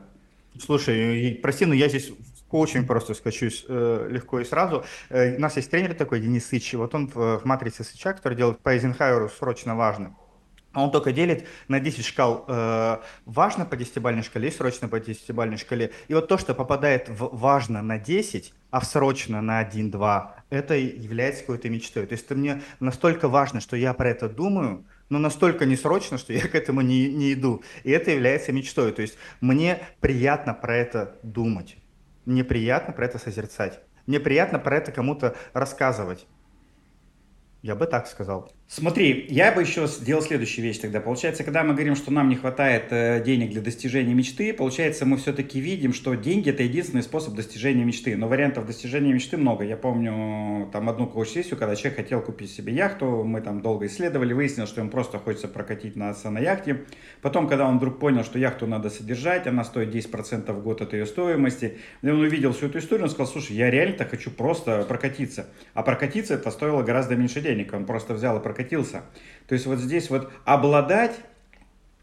Слушай, 0.60 1.40
прости, 1.42 1.66
но 1.66 1.74
я 1.74 1.90
здесь 1.90 2.12
очень 2.52 2.86
просто 2.86 3.16
скачусь 3.16 3.66
э, 3.68 4.08
легко 4.12 4.40
и 4.40 4.46
сразу. 4.46 4.86
Э, 5.10 5.36
у 5.36 5.40
нас 5.40 5.56
есть 5.56 5.72
тренер 5.72 5.96
такой, 5.96 6.20
Денис 6.20 6.46
Сыч, 6.46 6.76
вот 6.76 6.94
он 6.94 7.08
в, 7.08 7.40
в 7.40 7.46
матрице 7.46 7.84
Сыча, 7.84 8.14
который 8.14 8.38
делает 8.38 8.60
по 8.60 8.70
Эйзенхайеру 8.70 9.30
срочно 9.30 9.76
важно. 9.76 10.16
А 10.74 10.84
он 10.84 10.92
только 10.92 11.12
делит 11.12 11.48
на 11.68 11.80
10 11.80 12.06
шкал 12.06 12.46
э, 12.48 12.98
важно 13.26 13.66
по 13.66 13.76
10-бальной 13.76 14.24
шкале 14.24 14.48
и 14.48 14.52
срочно 14.52 14.88
по 14.88 15.00
10-бальной 15.00 15.58
шкале. 15.58 15.92
И 16.08 16.14
вот 16.14 16.30
то, 16.30 16.38
что 16.38 16.54
попадает 16.56 17.10
в 17.10 17.30
важно 17.36 17.82
на 17.82 17.98
10, 17.98 18.54
а 18.70 18.80
в 18.80 18.86
срочно 18.86 19.42
на 19.42 19.62
1-2, 19.62 20.30
это 20.50 20.76
является 20.76 21.42
какой-то 21.42 21.70
мечтой. 21.70 22.06
То 22.06 22.14
есть 22.14 22.26
это 22.26 22.36
мне 22.36 22.62
настолько 22.80 23.28
важно, 23.28 23.60
что 23.60 23.76
я 23.76 23.94
про 23.94 24.10
это 24.10 24.30
думаю, 24.30 24.86
но 25.10 25.20
настолько 25.20 25.66
не 25.66 25.76
срочно, 25.76 26.18
что 26.18 26.32
я 26.32 26.48
к 26.48 26.56
этому 26.56 26.80
не, 26.80 27.14
не 27.14 27.34
иду. 27.34 27.64
И 27.84 27.92
это 27.92 28.12
является 28.12 28.54
мечтой. 28.54 28.94
То 28.94 29.02
есть 29.02 29.18
мне 29.42 29.80
приятно 30.00 30.54
про 30.54 30.78
это 30.78 31.18
думать. 31.22 31.76
Мне 32.26 32.46
приятно 32.46 32.94
про 32.94 33.06
это 33.06 33.20
созерцать. 33.20 33.82
Мне 34.06 34.22
приятно 34.22 34.58
про 34.58 34.78
это 34.78 34.94
кому-то 34.94 35.36
рассказывать. 35.52 36.26
Я 37.62 37.76
бы 37.76 37.88
так 37.88 38.08
сказал. 38.08 38.52
Смотри, 38.74 39.26
я 39.28 39.52
бы 39.52 39.64
еще 39.64 39.86
сделал 39.86 40.22
следующую 40.22 40.64
вещь 40.64 40.78
тогда. 40.78 41.02
Получается, 41.02 41.44
когда 41.44 41.62
мы 41.62 41.74
говорим, 41.74 41.94
что 41.98 42.10
нам 42.10 42.30
не 42.30 42.38
хватает 42.38 42.86
э, 42.92 43.22
денег 43.22 43.50
для 43.50 43.62
достижения 43.62 44.14
мечты, 44.14 44.54
получается, 44.54 45.06
мы 45.06 45.18
все-таки 45.18 45.60
видим, 45.60 45.92
что 45.92 46.16
деньги 46.16 46.52
это 46.52 46.64
единственный 46.64 47.04
способ 47.04 47.34
достижения 47.34 47.84
мечты. 47.84 48.16
Но 48.16 48.30
вариантов 48.30 48.66
достижения 48.66 49.12
мечты 49.12 49.36
много. 49.36 49.66
Я 49.66 49.76
помню 49.76 50.70
там 50.72 50.88
одну 50.88 51.06
коуч-сессию, 51.06 51.58
когда 51.58 51.76
человек 51.76 51.98
хотел 51.98 52.22
купить 52.22 52.50
себе 52.50 52.74
яхту, 52.74 53.26
мы 53.26 53.42
там 53.42 53.60
долго 53.62 53.88
исследовали, 53.88 54.32
выяснилось, 54.32 54.70
что 54.70 54.80
ему 54.80 54.90
просто 54.90 55.20
хочется 55.20 55.50
прокатить 55.50 55.98
нас 55.98 56.24
на 56.24 56.40
яхте. 56.40 56.86
Потом, 57.22 57.50
когда 57.50 57.68
он 57.68 57.76
вдруг 57.76 58.00
понял, 58.00 58.24
что 58.24 58.40
яхту 58.40 58.68
надо 58.68 58.90
содержать, 58.90 59.48
она 59.48 59.66
стоит 59.66 59.94
10% 59.94 60.50
в 60.50 60.64
год 60.64 60.82
от 60.82 60.94
ее 60.94 61.06
стоимости, 61.06 61.78
он 62.02 62.22
увидел 62.22 62.54
всю 62.54 62.68
эту 62.68 62.80
историю, 62.80 63.04
он 63.04 63.10
сказал, 63.10 63.28
слушай, 63.28 63.52
я 63.52 63.70
реально-то 63.70 64.06
хочу 64.06 64.32
просто 64.32 64.86
прокатиться. 64.88 65.48
А 65.74 65.84
прокатиться 65.84 66.36
это 66.36 66.50
стоило 66.52 66.84
гораздо 66.84 67.18
меньше 67.18 67.42
денег. 67.42 67.74
Он 67.74 67.86
просто 67.86 68.14
взял 68.14 68.40
и 68.40 68.42
прокатился 68.42 68.61
прокатился. 68.62 69.04
То 69.48 69.54
есть 69.54 69.66
вот 69.66 69.80
здесь 69.80 70.10
вот 70.10 70.32
обладать 70.46 71.16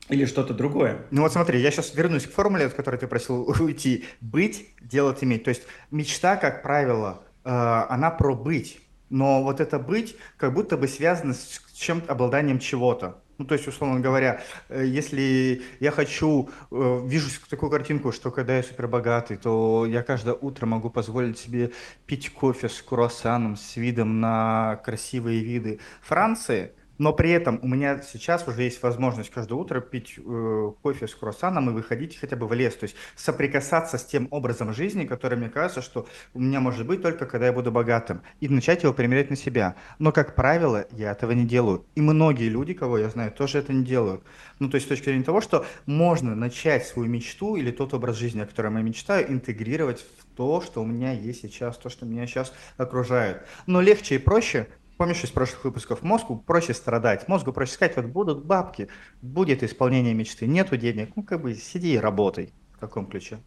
или 0.08 0.24
что-то 0.24 0.54
другое. 0.54 1.02
Ну 1.10 1.22
вот 1.22 1.32
смотри, 1.32 1.60
я 1.60 1.70
сейчас 1.70 1.94
вернусь 1.94 2.26
к 2.26 2.32
формуле, 2.32 2.66
от 2.66 2.74
которой 2.74 2.96
ты 2.96 3.06
просил 3.06 3.42
уйти. 3.60 4.04
Быть, 4.20 4.68
делать, 4.80 5.22
иметь. 5.22 5.44
То 5.44 5.50
есть 5.50 5.62
мечта, 5.90 6.36
как 6.36 6.62
правило, 6.62 7.22
э, 7.44 7.50
она 7.50 8.10
про 8.10 8.34
быть. 8.34 8.80
Но 9.10 9.42
вот 9.42 9.60
это 9.60 9.78
быть 9.78 10.16
как 10.36 10.52
будто 10.52 10.76
бы 10.76 10.88
связано 10.88 11.34
с 11.34 11.62
чем-то, 11.74 12.12
обладанием 12.12 12.58
чего-то. 12.58 13.22
Ну, 13.38 13.44
то 13.44 13.54
есть, 13.54 13.68
условно 13.68 14.00
говоря, 14.00 14.42
э, 14.68 14.84
если 14.84 15.62
я 15.78 15.92
хочу, 15.92 16.50
э, 16.72 17.00
вижу 17.06 17.30
такую 17.48 17.70
картинку, 17.70 18.10
что 18.10 18.32
когда 18.32 18.56
я 18.56 18.64
супербогатый, 18.64 19.36
то 19.36 19.86
я 19.86 20.02
каждое 20.02 20.34
утро 20.34 20.66
могу 20.66 20.90
позволить 20.90 21.38
себе 21.38 21.70
пить 22.04 22.30
кофе 22.32 22.68
с 22.68 22.82
круассаном, 22.82 23.56
с 23.56 23.76
видом 23.76 24.20
на 24.20 24.80
красивые 24.84 25.40
виды 25.40 25.78
Франции– 26.02 26.72
но 26.98 27.12
при 27.12 27.30
этом 27.30 27.58
у 27.62 27.68
меня 27.68 28.02
сейчас 28.02 28.46
уже 28.46 28.62
есть 28.62 28.82
возможность 28.82 29.30
каждое 29.30 29.54
утро 29.54 29.80
пить 29.80 30.14
э, 30.18 30.72
кофе 30.82 31.06
с 31.06 31.14
круассаном 31.14 31.70
и 31.70 31.72
выходить 31.72 32.18
хотя 32.18 32.36
бы 32.36 32.46
в 32.46 32.52
лес, 32.52 32.74
то 32.74 32.84
есть 32.84 32.96
соприкасаться 33.16 33.98
с 33.98 34.04
тем 34.04 34.28
образом 34.30 34.74
жизни, 34.74 35.04
который 35.04 35.38
мне 35.38 35.48
кажется, 35.48 35.80
что 35.80 36.06
у 36.34 36.40
меня 36.40 36.60
может 36.60 36.86
быть 36.86 37.02
только 37.02 37.26
когда 37.26 37.46
я 37.46 37.52
буду 37.52 37.70
богатым, 37.70 38.22
и 38.40 38.48
начать 38.48 38.82
его 38.82 38.92
примерять 38.92 39.30
на 39.30 39.36
себя. 39.36 39.76
Но, 39.98 40.12
как 40.12 40.34
правило, 40.34 40.86
я 40.92 41.12
этого 41.12 41.32
не 41.32 41.46
делаю. 41.46 41.84
И 41.94 42.00
многие 42.00 42.48
люди, 42.48 42.74
кого 42.74 42.98
я 42.98 43.08
знаю, 43.08 43.32
тоже 43.32 43.58
это 43.58 43.72
не 43.72 43.84
делают. 43.84 44.22
Ну, 44.58 44.68
то 44.68 44.74
есть 44.74 44.86
с 44.86 44.88
точки 44.88 45.04
зрения 45.04 45.24
того, 45.24 45.40
что 45.40 45.64
можно 45.86 46.34
начать 46.34 46.86
свою 46.86 47.08
мечту 47.08 47.56
или 47.56 47.70
тот 47.70 47.94
образ 47.94 48.16
жизни, 48.16 48.40
о 48.40 48.46
котором 48.46 48.76
я 48.76 48.82
мечтаю, 48.82 49.30
интегрировать 49.30 50.00
в 50.00 50.36
то, 50.36 50.60
что 50.60 50.82
у 50.82 50.86
меня 50.86 51.12
есть 51.12 51.42
сейчас, 51.42 51.76
то, 51.76 51.88
что 51.88 52.06
меня 52.06 52.26
сейчас 52.26 52.52
окружает. 52.76 53.42
Но 53.66 53.80
легче 53.80 54.16
и 54.16 54.18
проще– 54.18 54.66
помнишь 54.98 55.24
из 55.24 55.30
прошлых 55.30 55.64
выпусков, 55.64 56.02
мозгу 56.02 56.36
проще 56.36 56.74
страдать, 56.74 57.28
мозгу 57.28 57.52
проще 57.52 57.72
сказать, 57.72 57.96
вот 57.96 58.06
будут 58.06 58.44
бабки, 58.44 58.88
будет 59.22 59.62
исполнение 59.62 60.12
мечты, 60.12 60.46
нету 60.46 60.76
денег, 60.76 61.12
ну 61.16 61.22
как 61.22 61.40
бы 61.40 61.54
сиди 61.54 61.94
и 61.94 61.98
работай 61.98 62.52
в 62.74 62.78
таком 62.78 63.06
ключе. 63.06 63.38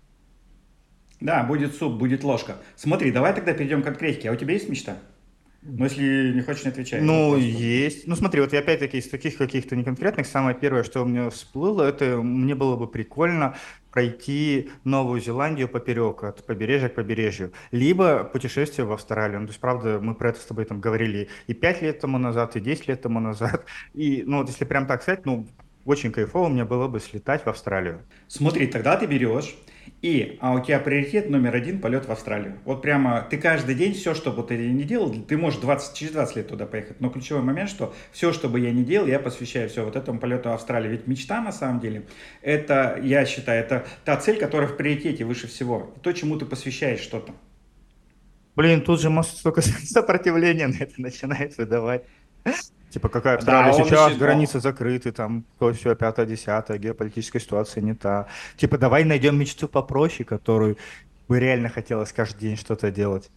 Да, 1.20 1.44
будет 1.44 1.76
суп, 1.76 2.00
будет 2.00 2.24
ложка. 2.24 2.58
Смотри, 2.76 3.12
давай 3.12 3.36
тогда 3.36 3.54
перейдем 3.54 3.84
к 3.84 3.86
конкретике. 3.86 4.30
А 4.30 4.34
у 4.34 4.36
тебя 4.36 4.54
есть 4.54 4.70
мечта? 4.70 4.98
Ну, 5.64 5.84
если 5.84 6.34
не 6.34 6.42
хочешь, 6.42 6.64
не 6.64 6.72
отвечай. 6.72 7.02
Ну, 7.02 7.38
есть. 7.38 8.08
Ну, 8.08 8.16
смотри, 8.16 8.42
вот 8.42 8.52
я 8.52 8.60
опять-таки 8.60 8.98
из 8.98 9.08
таких 9.10 9.38
каких-то 9.38 9.76
неконкретных, 9.76 10.26
самое 10.26 10.56
первое, 10.56 10.84
что 10.84 11.04
у 11.04 11.06
меня 11.06 11.30
всплыло, 11.30 11.84
это 11.84 12.18
мне 12.18 12.56
было 12.56 12.76
бы 12.76 12.88
прикольно 12.88 13.56
пройти 13.92 14.72
Новую 14.86 15.22
Зеландию 15.22 15.68
поперек, 15.68 16.24
от 16.24 16.46
побережья 16.46 16.90
к 16.90 16.96
побережью, 16.96 17.52
либо 17.72 18.24
путешествие 18.24 18.86
в 18.88 18.92
Австралию. 18.92 19.42
Ну, 19.42 19.48
то 19.48 19.52
есть, 19.52 19.60
правда, 19.60 20.00
мы 20.02 20.16
про 20.16 20.30
это 20.30 20.40
с 20.40 20.46
тобой 20.46 20.66
там 20.66 20.82
говорили 20.82 21.30
и 21.46 21.54
5 21.54 21.82
лет 21.84 22.00
тому 22.00 22.18
назад, 22.18 22.56
и 22.56 22.60
10 22.60 22.88
лет 22.88 23.02
тому 23.02 23.20
назад. 23.20 23.66
И, 23.94 24.24
ну, 24.26 24.38
вот 24.38 24.48
если 24.48 24.66
прям 24.66 24.88
так 24.88 25.04
сказать, 25.04 25.26
ну, 25.26 25.48
очень 25.86 26.12
кайфово 26.12 26.48
мне 26.48 26.64
было 26.64 26.88
бы 26.88 27.00
слетать 27.00 27.46
в 27.46 27.48
Австралию. 27.48 28.02
Смотри, 28.28 28.68
тогда 28.68 28.98
ты 28.98 29.06
берешь 29.06 29.56
и, 30.02 30.38
а 30.42 30.54
у 30.54 30.64
тебя 30.64 30.80
приоритет 30.80 31.30
номер 31.30 31.56
один– 31.56 31.80
полет 31.82 32.08
в 32.08 32.12
Австралию. 32.12 32.58
Вот 32.66 32.82
прямо 32.82 33.26
ты 33.30 33.38
каждый 33.38 33.76
день, 33.76 33.94
все, 33.94 34.16
что 34.16 34.32
бы 34.32 34.42
ты 34.42 34.58
ни 34.58 34.84
делал, 34.84 35.14
ты 35.14 35.38
можешь 35.38 35.60
20, 35.60 35.96
через 35.96 36.14
20 36.14 36.36
лет 36.38 36.48
туда 36.48 36.66
поехать. 36.66 37.00
Но 37.00 37.10
ключевой 37.10 37.44
момент, 37.44 37.70
что 37.70 37.94
все, 38.12 38.34
что 38.34 38.50
бы 38.50 38.60
я 38.60 38.72
ни 38.72 38.84
делал, 38.84 39.08
я 39.08 39.20
посвящаю 39.20 39.70
все 39.70 39.86
вот 39.86 39.96
этому 39.96 40.20
полету 40.20 40.50
в 40.50 40.54
Австралию. 40.54 40.92
Ведь 40.92 41.06
мечта, 41.06 41.40
на 41.42 41.52
самом 41.52 41.80
деле, 41.80 42.08
это, 42.42 43.00
я 43.04 43.26
считаю, 43.26 43.64
это 43.64 43.86
та 44.04 44.18
цель, 44.18 44.38
которая 44.38 44.68
в 44.68 44.76
приоритете 44.76 45.24
выше 45.24 45.48
всего. 45.48 45.94
То, 46.02 46.12
чему 46.14 46.38
ты 46.38 46.46
посвящаешь 46.46 47.02
что-то. 47.02 47.34
Блин, 48.56 48.82
тут 48.82 49.02
же 49.02 49.10
может 49.10 49.32
столько 49.32 49.62
сопротивления 49.84 50.68
на 50.68 50.78
это 50.78 51.00
начинает 51.00 51.58
выдавать. 51.58 52.06
Типа, 52.92 53.10
какая 53.10 53.38
Австралия 53.38 53.72
да, 53.72 53.84
сейчас, 53.84 54.10
еще... 54.10 54.20
границы 54.20 54.60
закрыты, 54.60 55.12
там, 55.12 55.46
то 55.60 55.72
все, 55.74 55.96
пятое, 55.96 56.26
десятое, 56.26 56.78
геополитическая 56.78 57.42
ситуация 57.42 57.82
не 57.82 57.94
та. 57.94 58.28
Типа, 58.58 58.78
давай 58.78 59.04
найдем 59.06 59.40
мечту 59.40 59.68
попроще, 59.68 60.26
которую 60.26 60.78
бы 61.28 61.40
реально 61.40 61.70
хотелось 61.70 62.12
каждый 62.12 62.40
день 62.42 62.58
что-то 62.58 62.92
делать. 62.92 63.32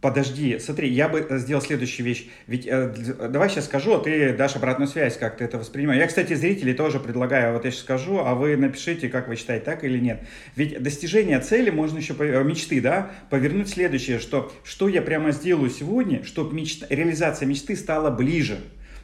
Подожди, 0.00 0.58
смотри, 0.58 0.88
я 0.88 1.10
бы 1.10 1.26
сделал 1.32 1.60
следующую 1.60 2.06
вещь. 2.06 2.26
Ведь 2.46 2.66
э, 2.66 2.88
давай 3.28 3.50
сейчас 3.50 3.66
скажу, 3.66 3.94
а 3.94 3.98
ты 4.00 4.32
дашь 4.32 4.56
обратную 4.56 4.88
связь, 4.88 5.18
как 5.18 5.36
ты 5.36 5.44
это 5.44 5.58
воспринимаешь. 5.58 6.00
Я, 6.00 6.06
кстати, 6.06 6.32
зрителей 6.32 6.72
тоже 6.72 7.00
предлагаю, 7.00 7.52
вот 7.52 7.66
я 7.66 7.70
сейчас 7.70 7.82
скажу, 7.82 8.18
а 8.18 8.34
вы 8.34 8.56
напишите, 8.56 9.10
как 9.10 9.28
вы 9.28 9.36
считаете, 9.36 9.64
так 9.66 9.84
или 9.84 9.98
нет. 9.98 10.22
Ведь 10.56 10.82
достижение 10.82 11.38
цели 11.40 11.68
можно 11.68 11.98
еще, 11.98 12.14
э, 12.18 12.42
мечты, 12.44 12.80
да, 12.80 13.10
повернуть 13.28 13.68
следующее, 13.68 14.20
что, 14.20 14.50
что 14.64 14.88
я 14.88 15.02
прямо 15.02 15.32
сделаю 15.32 15.68
сегодня, 15.68 16.24
чтобы 16.24 16.54
мечта, 16.54 16.86
реализация 16.88 17.46
мечты 17.46 17.76
стала 17.76 18.10
ближе 18.10 18.58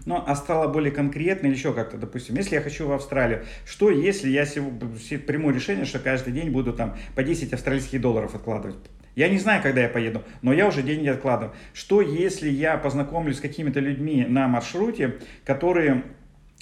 но 0.07 0.25
а 0.25 0.37
стала 0.37 0.69
более 0.69 0.93
конкретной 0.93 1.51
или 1.51 1.57
еще 1.57 1.75
как-то, 1.75 1.99
допустим, 1.99 2.37
если 2.37 2.55
я 2.55 2.63
хочу 2.63 2.87
в 2.87 2.93
Австралию, 2.93 3.45
что 3.67 3.91
если 3.91 4.31
я 4.31 4.47
приму 4.47 5.51
решение, 5.51 5.85
что 5.85 5.99
каждый 5.99 6.33
день 6.33 6.51
буду 6.51 6.73
там 6.73 6.97
по 7.17 7.23
10 7.23 7.53
австралийских 7.53 8.01
долларов 8.01 8.35
откладывать? 8.37 8.77
Я 9.17 9.31
не 9.31 9.39
знаю, 9.39 9.63
когда 9.63 9.81
я 9.81 9.89
поеду, 9.89 10.23
но 10.43 10.53
я 10.53 10.69
уже 10.69 10.83
деньги 10.83 11.09
откладываю. 11.09 11.55
Что 11.73 12.03
если 12.03 12.51
я 12.51 12.77
познакомлюсь 12.77 13.39
с 13.39 13.41
какими-то 13.41 13.81
людьми 13.81 14.27
на 14.29 14.47
маршруте, 14.47 15.17
которые 15.47 16.05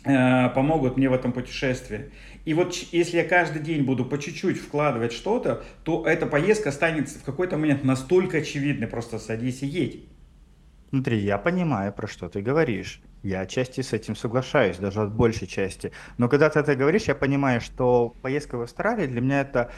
э, 0.04 0.48
помогут 0.50 0.96
мне 0.96 1.10
в 1.10 1.12
этом 1.12 1.32
путешествии? 1.32 2.12
И 2.44 2.54
вот 2.54 2.72
если 2.92 3.16
я 3.16 3.24
каждый 3.24 3.60
день 3.60 3.82
буду 3.82 4.04
по 4.04 4.18
чуть-чуть 4.18 4.58
вкладывать 4.58 5.12
что-то, 5.12 5.64
то 5.82 6.06
эта 6.06 6.26
поездка 6.26 6.70
станет 6.70 7.08
в 7.08 7.24
какой-то 7.24 7.56
момент 7.56 7.82
настолько 7.82 8.38
очевидной, 8.38 8.86
просто 8.86 9.18
садись 9.18 9.62
и 9.62 9.66
едь. 9.66 10.04
Смотри, 10.94 11.18
я 11.18 11.38
понимаю, 11.38 11.92
про 11.92 12.06
что 12.06 12.28
ты 12.28 12.40
говоришь. 12.40 13.02
Я 13.24 13.40
отчасти 13.40 13.80
с 13.80 13.92
этим 13.92 14.14
соглашаюсь, 14.14 14.76
даже 14.76 15.00
от 15.00 15.12
большей 15.12 15.48
части. 15.48 15.90
Но 16.18 16.28
когда 16.28 16.48
ты 16.48 16.60
это 16.60 16.76
говоришь, 16.76 17.08
я 17.08 17.16
понимаю, 17.16 17.60
что 17.60 18.14
поездка 18.22 18.56
в 18.56 18.60
Австралию 18.60 19.08
для 19.08 19.20
меня 19.20 19.40
это, 19.40 19.72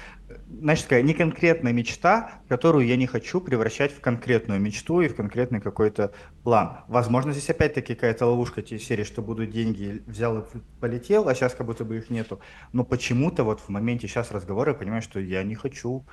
знаешь, 0.46 0.82
такая 0.82 1.00
не 1.00 1.14
конкретная 1.14 1.72
мечта, 1.72 2.32
которую 2.48 2.86
я 2.86 2.96
не 2.96 3.06
хочу 3.06 3.40
превращать 3.40 3.92
в 3.92 4.00
конкретную 4.00 4.60
мечту 4.60 5.00
и 5.00 5.08
в 5.08 5.16
конкретный 5.16 5.62
какой-то 5.62 6.12
план. 6.44 6.80
Возможно, 6.86 7.32
здесь 7.32 7.48
опять-таки 7.48 7.94
какая-то 7.94 8.26
ловушка 8.26 8.60
те 8.60 8.78
серии, 8.78 9.04
что 9.04 9.22
будут 9.22 9.50
деньги, 9.50 10.02
взял 10.06 10.40
и 10.40 10.44
полетел, 10.80 11.28
а 11.28 11.34
сейчас 11.34 11.54
как 11.54 11.66
будто 11.66 11.86
бы 11.86 11.96
их 11.96 12.10
нету. 12.10 12.40
Но 12.74 12.84
почему-то 12.84 13.42
вот 13.42 13.60
в 13.60 13.70
моменте 13.70 14.06
сейчас 14.06 14.32
разговора 14.32 14.72
я 14.72 14.78
понимаю, 14.78 15.00
что 15.00 15.18
я 15.18 15.42
не 15.44 15.54
хочу 15.54 16.04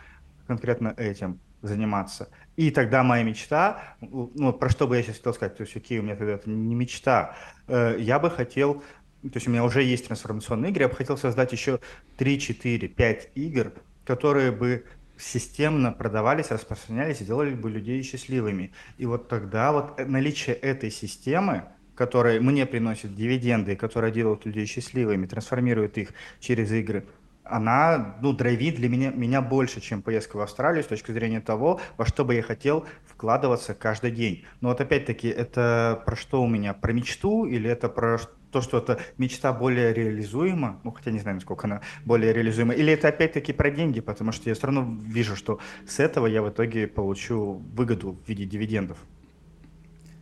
конкретно 0.47 0.93
этим 0.95 1.41
заниматься. 1.61 2.29
И 2.55 2.69
тогда 2.69 3.03
моя 3.03 3.23
мечта, 3.23 3.95
ну, 4.01 4.53
про 4.53 4.69
что 4.69 4.87
бы 4.87 4.95
я 4.95 5.03
сейчас 5.03 5.17
хотел 5.17 5.33
сказать, 5.33 5.57
то 5.57 5.63
есть, 5.63 5.75
окей, 5.75 5.99
у 5.99 6.03
меня 6.03 6.15
тогда 6.15 6.33
это 6.33 6.49
не 6.49 6.75
мечта, 6.75 7.35
э, 7.67 7.97
я 7.99 8.19
бы 8.19 8.29
хотел, 8.29 8.75
то 9.23 9.35
есть 9.35 9.47
у 9.47 9.51
меня 9.51 9.63
уже 9.63 9.81
есть 9.81 10.07
трансформационные 10.07 10.71
игры, 10.71 10.83
я 10.83 10.89
бы 10.89 10.95
хотел 10.95 11.17
создать 11.17 11.51
еще 11.51 11.79
3, 12.17 12.39
4, 12.39 12.87
5 12.87 13.29
игр, 13.35 13.73
которые 14.05 14.51
бы 14.51 14.85
системно 15.17 15.91
продавались, 15.91 16.51
распространялись 16.51 17.21
и 17.21 17.25
делали 17.25 17.53
бы 17.55 17.69
людей 17.69 18.03
счастливыми. 18.03 18.71
И 18.97 19.05
вот 19.05 19.29
тогда 19.29 19.71
вот 19.71 19.99
наличие 20.07 20.55
этой 20.55 20.91
системы, 20.91 21.65
которая 21.95 22.39
мне 22.39 22.65
приносит 22.65 23.15
дивиденды, 23.15 23.75
которая 23.75 24.11
делает 24.11 24.45
людей 24.45 24.65
счастливыми, 24.65 25.25
трансформирует 25.25 25.97
их 25.97 26.09
через 26.39 26.71
игры, 26.71 27.05
она, 27.43 28.15
ну, 28.21 28.33
драйвит 28.33 28.75
для 28.75 28.89
меня, 28.89 29.11
меня 29.11 29.41
больше, 29.41 29.81
чем 29.81 30.01
поездка 30.01 30.37
в 30.37 30.41
Австралию 30.41 30.83
с 30.83 30.87
точки 30.87 31.11
зрения 31.11 31.41
того, 31.41 31.81
во 31.97 32.05
что 32.05 32.25
бы 32.25 32.35
я 32.35 32.41
хотел 32.41 32.85
вкладываться 33.05 33.73
каждый 33.73 34.11
день. 34.11 34.45
Но 34.61 34.69
вот 34.69 34.81
опять-таки, 34.81 35.27
это 35.27 36.01
про 36.05 36.15
что 36.15 36.41
у 36.41 36.47
меня? 36.47 36.73
Про 36.73 36.93
мечту 36.93 37.45
или 37.45 37.69
это 37.69 37.89
про 37.89 38.19
то, 38.51 38.61
что 38.61 38.77
это 38.77 38.99
мечта 39.17 39.51
более 39.51 39.93
реализуема, 39.93 40.79
ну, 40.83 40.91
хотя 40.91 41.11
не 41.11 41.19
знаю, 41.19 41.35
насколько 41.35 41.67
она 41.67 41.81
более 42.05 42.31
реализуема, 42.31 42.73
или 42.73 42.93
это 42.93 43.07
опять-таки 43.09 43.51
про 43.51 43.71
деньги, 43.71 43.99
потому 43.99 44.31
что 44.31 44.47
я 44.49 44.55
все 44.55 44.67
равно 44.67 44.97
вижу, 45.03 45.35
что 45.35 45.59
с 45.87 45.99
этого 45.99 46.27
я 46.27 46.41
в 46.43 46.49
итоге 46.49 46.87
получу 46.87 47.63
выгоду 47.73 48.17
в 48.23 48.29
виде 48.29 48.45
дивидендов. 48.45 48.97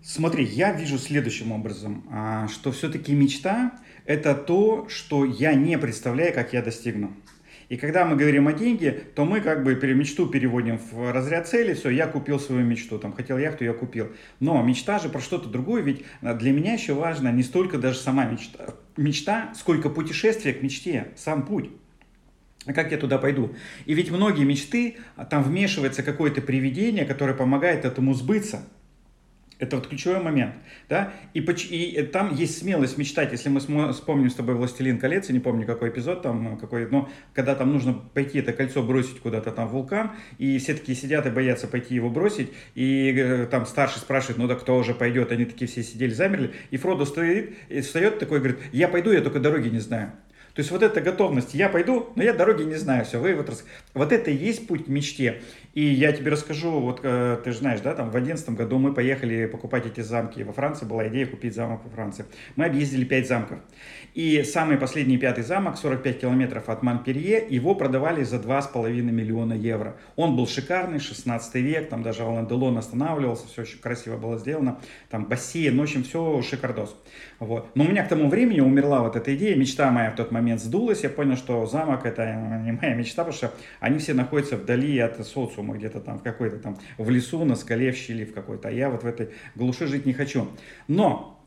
Смотри, 0.03 0.43
я 0.45 0.73
вижу 0.73 0.97
следующим 0.97 1.51
образом, 1.51 2.03
а, 2.09 2.47
что 2.47 2.71
все-таки 2.71 3.13
мечта– 3.13 3.71
это 4.05 4.33
то, 4.33 4.87
что 4.89 5.25
я 5.25 5.53
не 5.53 5.77
представляю, 5.77 6.33
как 6.33 6.53
я 6.53 6.63
достигну. 6.63 7.15
И 7.69 7.77
когда 7.77 8.03
мы 8.03 8.15
говорим 8.15 8.47
о 8.47 8.53
деньги, 8.53 8.89
то 9.15 9.25
мы 9.25 9.41
как 9.41 9.63
бы 9.63 9.75
мечту 9.75 10.27
переводим 10.27 10.77
в 10.77 11.11
разряд 11.13 11.47
цели, 11.47 11.73
все, 11.73 11.89
я 11.89 12.07
купил 12.07 12.39
свою 12.39 12.65
мечту, 12.65 12.97
там, 12.97 13.13
хотел 13.13 13.37
яхту, 13.37 13.63
я 13.63 13.73
купил. 13.73 14.09
Но 14.39 14.61
мечта 14.63 14.97
же 14.97 15.07
про 15.07 15.21
что-то 15.21 15.47
другое, 15.47 15.83
ведь 15.83 16.03
для 16.21 16.51
меня 16.51 16.73
еще 16.73 16.93
важно 16.93 17.31
не 17.31 17.43
столько 17.43 17.77
даже 17.77 17.99
сама 17.99 18.25
мечта, 18.25 18.73
мечта 18.97 19.53
сколько 19.55 19.89
путешествие 19.89 20.55
к 20.55 20.63
мечте, 20.63 21.09
сам 21.15 21.45
путь. 21.45 21.69
А 22.65 22.73
как 22.73 22.91
я 22.91 22.97
туда 22.97 23.19
пойду? 23.19 23.55
И 23.85 23.93
ведь 23.93 24.11
многие 24.11 24.43
мечты, 24.43 24.97
а 25.15 25.25
там 25.25 25.43
вмешивается 25.43 26.03
какое-то 26.03 26.41
привидение, 26.41 27.05
которое 27.05 27.33
помогает 27.33 27.85
этому 27.85 28.13
сбыться. 28.15 28.65
Это 29.61 29.75
вот 29.75 29.87
ключевой 29.87 30.19
момент. 30.19 30.55
Да? 30.89 31.13
И, 31.35 31.39
и 31.39 32.01
там 32.01 32.33
есть 32.33 32.57
смелость 32.57 32.97
мечтать. 32.97 33.31
Если 33.31 33.47
мы 33.47 33.59
вспомним 33.93 34.31
с 34.31 34.33
тобой 34.33 34.55
«Властелин 34.55 34.97
колец», 34.97 35.29
я 35.29 35.35
не 35.35 35.39
помню, 35.39 35.67
какой 35.67 35.89
эпизод 35.89 36.23
там, 36.23 36.57
какой, 36.57 36.89
но 36.89 37.07
когда 37.35 37.53
там 37.53 37.71
нужно 37.71 37.93
пойти 37.93 38.39
это 38.39 38.53
кольцо 38.53 38.81
бросить 38.81 39.19
куда-то 39.19 39.51
там 39.51 39.67
в 39.67 39.73
вулкан, 39.73 40.13
и 40.39 40.57
все 40.57 40.73
такие 40.73 40.97
сидят 40.97 41.27
и 41.27 41.29
боятся 41.29 41.67
пойти 41.67 41.93
его 41.93 42.09
бросить, 42.09 42.51
и 42.73 43.13
э, 43.15 43.45
там 43.45 43.67
старший 43.67 43.99
спрашивает, 43.99 44.39
ну 44.39 44.47
да 44.47 44.55
кто 44.55 44.75
уже 44.75 44.95
пойдет? 44.95 45.31
Они 45.31 45.45
такие 45.45 45.67
все 45.67 45.83
сидели, 45.83 46.11
замерли, 46.11 46.53
и 46.71 46.77
Фродо 46.77 47.05
стоит, 47.05 47.53
и 47.69 47.81
встает 47.81 48.17
такой, 48.17 48.39
говорит, 48.39 48.57
я 48.71 48.87
пойду, 48.87 49.11
я 49.11 49.21
только 49.21 49.39
дороги 49.39 49.69
не 49.69 49.79
знаю. 49.79 50.11
То 50.53 50.59
есть 50.59 50.71
вот 50.71 50.83
эта 50.83 50.99
готовность, 50.99 51.53
я 51.53 51.69
пойду, 51.69 52.11
но 52.15 52.23
я 52.23 52.33
дороги 52.33 52.63
не 52.63 52.75
знаю, 52.75 53.05
все, 53.05 53.19
вы 53.19 53.35
вот, 53.35 53.63
вот 53.93 54.11
это 54.11 54.31
и 54.31 54.35
есть 54.35 54.67
путь 54.67 54.85
к 54.85 54.87
мечте. 54.89 55.41
И 55.73 55.83
я 55.83 56.11
тебе 56.11 56.31
расскажу, 56.31 56.79
вот 56.79 56.99
э, 57.03 57.37
ты 57.43 57.51
же 57.51 57.59
знаешь, 57.59 57.79
да, 57.79 57.93
там 57.93 58.09
в 58.09 58.11
2011 58.11 58.49
году 58.57 58.77
мы 58.77 58.93
поехали 58.93 59.45
покупать 59.45 59.85
эти 59.85 60.01
замки. 60.01 60.43
Во 60.43 60.51
Франции 60.51 60.85
была 60.85 61.07
идея 61.07 61.25
купить 61.25 61.55
замок 61.55 61.81
во 61.85 61.89
Франции. 61.89 62.25
Мы 62.57 62.65
объездили 62.65 63.05
5 63.05 63.27
замков. 63.27 63.59
И 64.13 64.43
самый 64.43 64.77
последний 64.77 65.17
пятый 65.17 65.45
замок, 65.45 65.77
45 65.77 66.19
километров 66.19 66.67
от 66.67 66.83
Монпелье, 66.83 67.45
его 67.49 67.73
продавали 67.75 68.23
за 68.23 68.35
2,5 68.35 68.91
миллиона 69.01 69.53
евро. 69.53 69.95
Он 70.17 70.35
был 70.35 70.45
шикарный, 70.45 70.99
16 70.99 71.55
век, 71.55 71.87
там 71.87 72.03
даже 72.03 72.23
Алан 72.23 72.47
Делон 72.47 72.77
останавливался, 72.77 73.47
все 73.47 73.61
очень 73.61 73.79
красиво 73.79 74.17
было 74.17 74.37
сделано. 74.37 74.79
Там 75.09 75.25
бассейн, 75.25 75.77
в 75.77 75.81
общем, 75.81 76.03
все 76.03 76.41
шикардос. 76.41 76.93
Вот. 77.39 77.73
Но 77.75 77.85
у 77.85 77.87
меня 77.87 78.03
к 78.03 78.09
тому 78.09 78.29
времени 78.29 78.59
умерла 78.59 79.01
вот 79.01 79.15
эта 79.15 79.33
идея, 79.35 79.55
мечта 79.55 79.89
моя 79.91 80.11
в 80.11 80.15
тот 80.15 80.31
момент 80.31 80.61
сдулась. 80.61 81.03
Я 81.03 81.09
понял, 81.09 81.37
что 81.37 81.65
замок 81.65 82.05
это 82.05 82.25
не 82.65 82.73
моя 82.73 82.93
мечта, 82.93 83.23
потому 83.23 83.37
что 83.37 83.53
они 83.79 83.99
все 83.99 84.13
находятся 84.13 84.57
вдали 84.57 84.99
от 84.99 85.25
социума, 85.25 85.60
где-то 85.73 85.99
там 85.99 86.19
в 86.19 86.23
какой-то 86.23 86.57
там 86.57 86.77
в 86.97 87.09
лесу, 87.09 87.43
на 87.45 87.55
скале, 87.55 87.91
в 87.91 87.95
щели 87.95 88.25
в 88.25 88.33
какой-то. 88.33 88.67
А 88.67 88.71
я 88.71 88.89
вот 88.89 89.03
в 89.03 89.05
этой 89.05 89.29
глуши 89.55 89.87
жить 89.87 90.05
не 90.05 90.13
хочу. 90.13 90.47
Но 90.87 91.41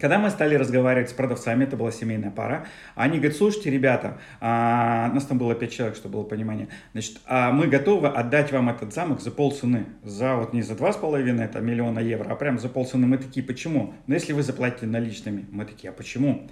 Когда 0.00 0.18
мы 0.18 0.30
стали 0.30 0.56
разговаривать 0.56 1.10
с 1.10 1.12
продавцами, 1.12 1.64
это 1.64 1.76
была 1.76 1.92
семейная 1.92 2.32
пара, 2.32 2.66
они 2.96 3.18
говорят, 3.18 3.36
слушайте, 3.36 3.70
ребята, 3.70 4.18
а, 4.40 5.08
нас 5.14 5.24
там 5.24 5.38
было 5.38 5.54
пять 5.54 5.72
человек, 5.72 5.94
чтобы 5.96 6.14
было 6.14 6.24
понимание, 6.24 6.66
значит, 6.92 7.20
а 7.26 7.52
мы 7.52 7.68
готовы 7.68 8.08
отдать 8.08 8.50
вам 8.50 8.70
этот 8.70 8.92
замок 8.92 9.20
за 9.20 9.30
полцены, 9.30 9.86
за 10.02 10.34
вот 10.34 10.52
не 10.52 10.62
за 10.62 10.74
два 10.74 10.92
с 10.92 10.96
половиной 10.96 11.44
это 11.44 11.60
миллиона 11.60 12.00
евро, 12.00 12.28
а 12.28 12.34
прям 12.34 12.58
за 12.58 12.68
полцены. 12.68 13.06
Мы 13.06 13.18
такие, 13.18 13.46
почему? 13.46 13.94
Ну, 14.08 14.14
если 14.14 14.32
вы 14.32 14.42
заплатите 14.42 14.86
наличными, 14.86 15.46
мы 15.52 15.64
такие, 15.64 15.90
а 15.90 15.92
почему? 15.92 16.50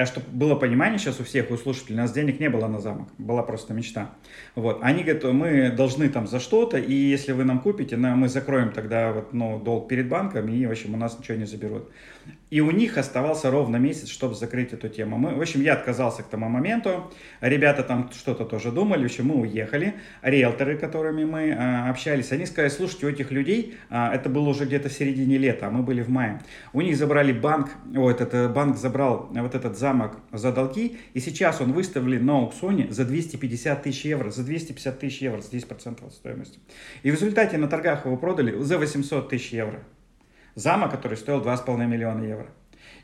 А 0.00 0.06
чтобы 0.06 0.26
было 0.32 0.54
понимание 0.54 0.98
сейчас 0.98 1.20
у 1.20 1.24
всех, 1.24 1.50
у 1.50 1.56
слушателей, 1.58 1.96
у 1.96 1.98
нас 1.98 2.12
денег 2.12 2.40
не 2.40 2.48
было 2.48 2.66
на 2.68 2.80
замок, 2.80 3.08
была 3.18 3.42
просто 3.42 3.74
мечта. 3.74 4.12
Вот. 4.54 4.78
Они 4.80 5.02
говорят, 5.02 5.24
мы 5.24 5.70
должны 5.70 6.08
там 6.08 6.26
за 6.26 6.40
что-то, 6.40 6.78
и 6.78 6.94
если 6.94 7.32
вы 7.32 7.44
нам 7.44 7.60
купите, 7.60 7.98
мы 7.98 8.28
закроем 8.28 8.72
тогда 8.72 9.12
вот, 9.12 9.34
ну, 9.34 9.60
долг 9.60 9.88
перед 9.88 10.08
банком, 10.08 10.48
и, 10.48 10.64
в 10.64 10.70
общем, 10.70 10.94
у 10.94 10.96
нас 10.96 11.18
ничего 11.18 11.36
не 11.36 11.44
заберут. 11.44 11.90
И 12.50 12.60
у 12.60 12.70
них 12.72 12.98
оставался 12.98 13.50
ровно 13.50 13.76
месяц, 13.76 14.08
чтобы 14.08 14.34
закрыть 14.34 14.72
эту 14.72 14.88
тему. 14.88 15.16
Мы, 15.18 15.34
в 15.34 15.40
общем, 15.40 15.62
я 15.62 15.74
отказался 15.74 16.24
к 16.24 16.26
тому 16.26 16.48
моменту. 16.48 17.12
Ребята 17.40 17.84
там 17.84 18.10
что-то 18.12 18.44
тоже 18.44 18.72
думали. 18.72 19.02
В 19.02 19.04
общем, 19.06 19.26
мы 19.26 19.36
уехали. 19.36 19.94
Риэлторы, 20.22 20.76
которыми 20.76 21.24
мы 21.24 21.52
а, 21.52 21.88
общались, 21.88 22.32
они 22.32 22.46
сказали, 22.46 22.70
слушайте, 22.70 23.06
у 23.06 23.08
этих 23.08 23.30
людей, 23.30 23.76
а, 23.88 24.12
это 24.12 24.28
было 24.28 24.48
уже 24.48 24.64
где-то 24.64 24.88
в 24.88 24.92
середине 24.92 25.38
лета, 25.38 25.68
а 25.68 25.70
мы 25.70 25.82
были 25.84 26.02
в 26.02 26.08
мае. 26.08 26.40
У 26.72 26.80
них 26.80 26.96
забрали 26.96 27.32
банк, 27.32 27.70
о, 27.96 28.10
этот 28.10 28.34
э, 28.34 28.48
банк 28.48 28.76
забрал 28.76 29.28
вот 29.30 29.54
этот 29.54 29.78
замок 29.78 30.16
за 30.32 30.52
долги, 30.52 30.98
и 31.14 31.20
сейчас 31.20 31.60
он 31.60 31.72
выставлен 31.72 32.26
на 32.26 32.38
аукционе 32.38 32.88
за 32.90 33.04
250 33.04 33.82
тысяч 33.84 34.04
евро, 34.04 34.30
за 34.30 34.42
250 34.42 34.98
тысяч 34.98 35.22
евро, 35.22 35.40
с 35.40 35.52
10% 35.52 36.04
от 36.04 36.12
стоимости. 36.12 36.58
И 37.04 37.10
в 37.10 37.14
результате 37.14 37.58
на 37.58 37.68
торгах 37.68 38.06
его 38.06 38.16
продали 38.16 38.60
за 38.60 38.78
800 38.78 39.28
тысяч 39.28 39.52
евро 39.52 39.80
замок, 40.54 40.90
который 40.90 41.16
стоил 41.16 41.42
2,5 41.42 41.86
миллиона 41.86 42.24
евро. 42.24 42.46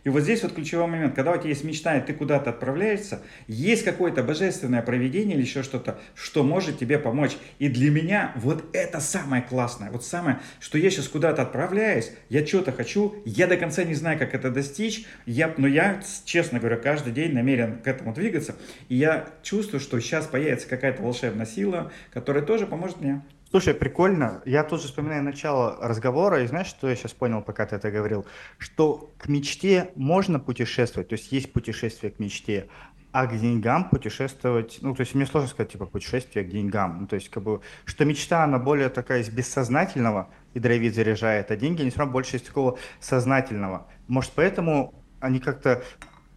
И 0.06 0.08
вот 0.08 0.22
здесь 0.22 0.44
вот 0.44 0.52
ключевой 0.52 0.86
момент, 0.86 1.16
когда 1.16 1.32
у 1.32 1.36
тебя 1.36 1.48
есть 1.48 1.64
мечта, 1.64 1.96
и 1.96 2.00
ты 2.00 2.14
куда-то 2.14 2.50
отправляешься, 2.50 3.22
есть 3.48 3.84
какое-то 3.84 4.22
божественное 4.22 4.80
проведение 4.80 5.36
или 5.36 5.42
еще 5.44 5.64
что-то, 5.64 5.98
что 6.14 6.44
может 6.44 6.78
тебе 6.78 7.00
помочь. 7.00 7.36
И 7.58 7.68
для 7.68 7.90
меня 7.90 8.30
вот 8.36 8.64
это 8.72 9.00
самое 9.00 9.42
классное, 9.42 9.90
вот 9.90 10.04
самое, 10.04 10.38
что 10.60 10.78
я 10.78 10.90
сейчас 10.90 11.08
куда-то 11.08 11.42
отправляюсь, 11.42 12.12
я 12.28 12.46
что-то 12.46 12.70
хочу, 12.70 13.16
я 13.24 13.48
до 13.48 13.56
конца 13.56 13.82
не 13.82 13.94
знаю, 13.94 14.16
как 14.16 14.32
это 14.32 14.48
достичь, 14.52 15.06
я, 15.26 15.52
но 15.56 15.66
я, 15.66 16.00
честно 16.24 16.60
говоря, 16.60 16.76
каждый 16.76 17.12
день 17.12 17.32
намерен 17.32 17.80
к 17.80 17.88
этому 17.88 18.14
двигаться, 18.14 18.54
и 18.88 18.94
я 18.94 19.26
чувствую, 19.42 19.80
что 19.80 19.98
сейчас 19.98 20.26
появится 20.26 20.68
какая-то 20.68 21.02
волшебная 21.02 21.46
сила, 21.46 21.90
которая 22.12 22.44
тоже 22.44 22.68
поможет 22.68 23.00
мне. 23.00 23.22
Слушай, 23.50 23.74
прикольно. 23.74 24.42
Я 24.44 24.64
тут 24.64 24.82
же 24.82 24.88
вспоминаю 24.88 25.22
начало 25.22 25.78
разговора, 25.80 26.42
и 26.42 26.46
знаешь, 26.46 26.66
что 26.66 26.88
я 26.88 26.96
сейчас 26.96 27.12
понял, 27.12 27.42
пока 27.42 27.64
ты 27.64 27.76
это 27.76 27.90
говорил? 27.90 28.26
Что 28.58 29.12
к 29.18 29.28
мечте 29.28 29.92
можно 29.94 30.40
путешествовать, 30.40 31.08
то 31.08 31.14
есть 31.14 31.30
есть 31.30 31.52
путешествие 31.52 32.10
к 32.10 32.18
мечте, 32.18 32.68
а 33.12 33.26
к 33.26 33.38
деньгам 33.38 33.88
путешествовать, 33.88 34.78
ну, 34.82 34.94
то 34.94 35.00
есть 35.02 35.14
мне 35.14 35.26
сложно 35.26 35.48
сказать, 35.48 35.72
типа, 35.72 35.86
путешествие 35.86 36.44
к 36.44 36.48
деньгам. 36.48 37.02
Ну, 37.02 37.06
то 37.06 37.14
есть, 37.14 37.30
как 37.30 37.44
бы, 37.44 37.60
что 37.84 38.04
мечта, 38.04 38.44
она 38.44 38.58
более 38.58 38.88
такая 38.88 39.20
из 39.20 39.30
бессознательного, 39.30 40.28
и 40.52 40.60
дровит 40.60 40.94
заряжает, 40.94 41.50
а 41.50 41.56
деньги, 41.56 41.82
они 41.82 41.90
все 41.90 42.00
равно 42.00 42.12
больше 42.12 42.36
из 42.36 42.42
такого 42.42 42.78
сознательного. 43.00 43.86
Может, 44.08 44.32
поэтому 44.34 44.92
они 45.20 45.38
как-то 45.38 45.82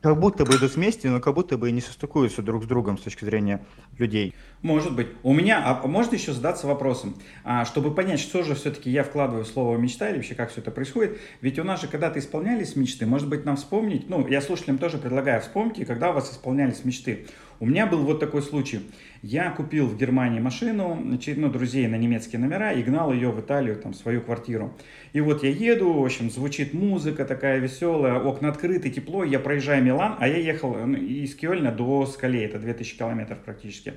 как 0.02 0.18
будто 0.18 0.46
бы 0.46 0.56
идут 0.56 0.76
вместе, 0.76 1.10
но 1.10 1.20
как 1.20 1.34
будто 1.34 1.58
бы 1.58 1.70
и 1.70 1.74
не 1.74 1.82
состыкуются 1.82 2.42
друг 2.42 2.64
с 2.64 2.68
другом 2.68 2.98
с 2.98 3.02
точки 3.02 3.26
зрения 3.26 3.66
людей. 4.00 4.34
Может 4.62 4.94
быть. 4.94 5.08
У 5.24 5.34
меня, 5.34 5.64
а 5.66 5.88
может 5.88 6.12
еще 6.12 6.34
задаться 6.34 6.68
вопросом, 6.68 7.16
а, 7.46 7.64
чтобы 7.64 7.94
понять, 7.94 8.20
что 8.20 8.44
же 8.44 8.56
все-таки 8.56 8.90
я 8.90 9.04
вкладываю 9.04 9.46
в 9.46 9.48
слово 9.48 9.78
мечта 9.78 10.10
или 10.10 10.18
вообще 10.18 10.36
как 10.36 10.52
все 10.52 10.60
это 10.60 10.72
происходит. 10.72 11.18
Ведь 11.42 11.60
у 11.60 11.64
нас 11.64 11.82
же 11.82 11.88
когда-то 11.88 12.20
исполнялись 12.20 12.76
мечты, 12.76 13.06
может 13.06 13.30
быть 13.30 13.46
нам 13.46 13.56
вспомнить, 13.56 14.10
ну, 14.10 14.28
я 14.28 14.42
слушателям 14.42 14.78
тоже 14.78 14.98
предлагаю 14.98 15.42
вспомнить, 15.42 15.88
когда 15.88 16.12
у 16.12 16.14
вас 16.14 16.32
исполнялись 16.32 16.84
мечты. 16.84 17.26
У 17.62 17.66
меня 17.66 17.86
был 17.88 18.00
вот 18.00 18.22
такой 18.22 18.42
случай. 18.42 18.82
Я 19.22 19.52
купил 19.52 19.86
в 19.86 19.98
Германии 19.98 20.40
машину, 20.40 20.96
ну, 20.96 21.50
друзей 21.50 21.88
на 21.88 21.96
немецкие 21.96 22.40
номера 22.40 22.72
и 22.72 22.82
гнал 22.82 23.12
ее 23.12 23.32
в 23.32 23.40
Италию, 23.42 23.76
там, 23.76 23.94
свою 23.94 24.22
квартиру. 24.22 24.74
И 25.12 25.20
вот 25.20 25.44
я 25.44 25.50
еду, 25.50 25.92
в 25.92 26.06
общем, 26.06 26.30
звучит 26.30 26.74
музыка 26.74 27.26
такая 27.26 27.60
веселая, 27.60 28.14
окна 28.20 28.50
открыты, 28.50 28.90
тепло, 28.90 29.26
я 29.26 29.40
проезжаю 29.40 29.84
Милан, 29.84 30.16
а 30.20 30.28
я 30.28 30.38
ехал 30.38 30.74
ну, 30.74 30.96
из 30.96 31.36
Кёльна 31.36 31.72
до 31.74 32.06
Скале, 32.06 32.46
это 32.46 32.60
2000 32.60 32.98
километров 32.98 33.40
практически. 33.40 33.89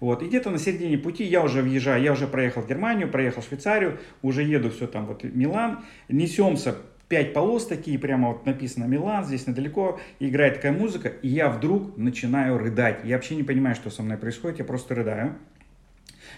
Вот, 0.00 0.22
и 0.22 0.26
где-то 0.26 0.50
на 0.50 0.58
середине 0.58 0.98
пути 0.98 1.24
я 1.24 1.42
уже 1.42 1.62
въезжаю, 1.62 2.02
я 2.02 2.12
уже 2.12 2.26
проехал 2.26 2.62
в 2.62 2.68
Германию, 2.68 3.08
проехал 3.08 3.42
в 3.42 3.46
Швейцарию, 3.46 3.98
уже 4.22 4.42
еду 4.42 4.70
все 4.70 4.86
там 4.86 5.06
вот 5.06 5.24
Милан, 5.24 5.84
несемся 6.08 6.76
пять 7.08 7.32
полос 7.32 7.66
такие, 7.66 7.98
прямо 7.98 8.28
вот 8.28 8.44
написано 8.44 8.84
Милан, 8.84 9.24
здесь 9.24 9.46
недалеко, 9.46 10.00
играет 10.18 10.56
такая 10.56 10.72
музыка, 10.72 11.08
и 11.08 11.28
я 11.28 11.48
вдруг 11.48 11.96
начинаю 11.96 12.58
рыдать. 12.58 13.00
Я 13.04 13.16
вообще 13.16 13.36
не 13.36 13.44
понимаю, 13.44 13.76
что 13.76 13.90
со 13.90 14.02
мной 14.02 14.18
происходит, 14.18 14.58
я 14.58 14.64
просто 14.64 14.94
рыдаю 14.94 15.36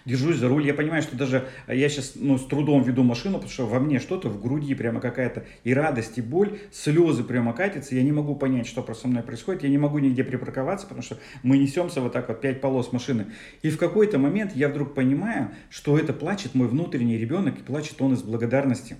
держусь 0.05 0.37
за 0.37 0.49
руль. 0.49 0.67
Я 0.67 0.75
понимаю, 0.75 1.03
что 1.03 1.17
даже 1.17 1.49
я 1.67 1.89
сейчас 1.89 2.13
ну, 2.15 2.39
с 2.39 2.47
трудом 2.47 2.83
веду 2.83 3.03
машину, 3.03 3.35
потому 3.35 3.53
что 3.53 3.67
во 3.67 3.81
мне 3.81 3.99
что-то 3.99 4.29
в 4.29 4.41
груди 4.41 4.75
прямо 4.75 5.01
какая-то 5.01 5.45
и 5.65 5.75
радость, 5.75 6.19
и 6.19 6.23
боль, 6.23 6.59
слезы 6.73 7.25
прямо 7.25 7.53
катятся. 7.53 7.95
Я 7.95 8.03
не 8.03 8.13
могу 8.13 8.35
понять, 8.35 8.67
что 8.67 8.87
со 8.95 9.09
мной 9.09 9.23
происходит. 9.23 9.65
Я 9.65 9.69
не 9.69 9.79
могу 9.79 9.99
нигде 9.99 10.25
припарковаться, 10.25 10.87
потому 10.87 11.03
что 11.03 11.19
мы 11.43 11.59
несемся 11.59 12.01
вот 12.01 12.13
так 12.13 12.29
вот 12.29 12.41
пять 12.41 12.61
полос 12.61 12.93
машины. 12.93 13.27
И 13.63 13.71
в 13.71 13.79
какой-то 13.79 14.19
момент 14.19 14.53
я 14.55 14.69
вдруг 14.69 14.95
понимаю, 14.95 15.51
что 15.71 15.99
это 15.99 16.13
плачет 16.13 16.55
мой 16.55 16.69
внутренний 16.69 17.19
ребенок, 17.19 17.59
и 17.59 17.63
плачет 17.63 18.01
он 18.01 18.15
из 18.15 18.23
благодарности. 18.23 18.97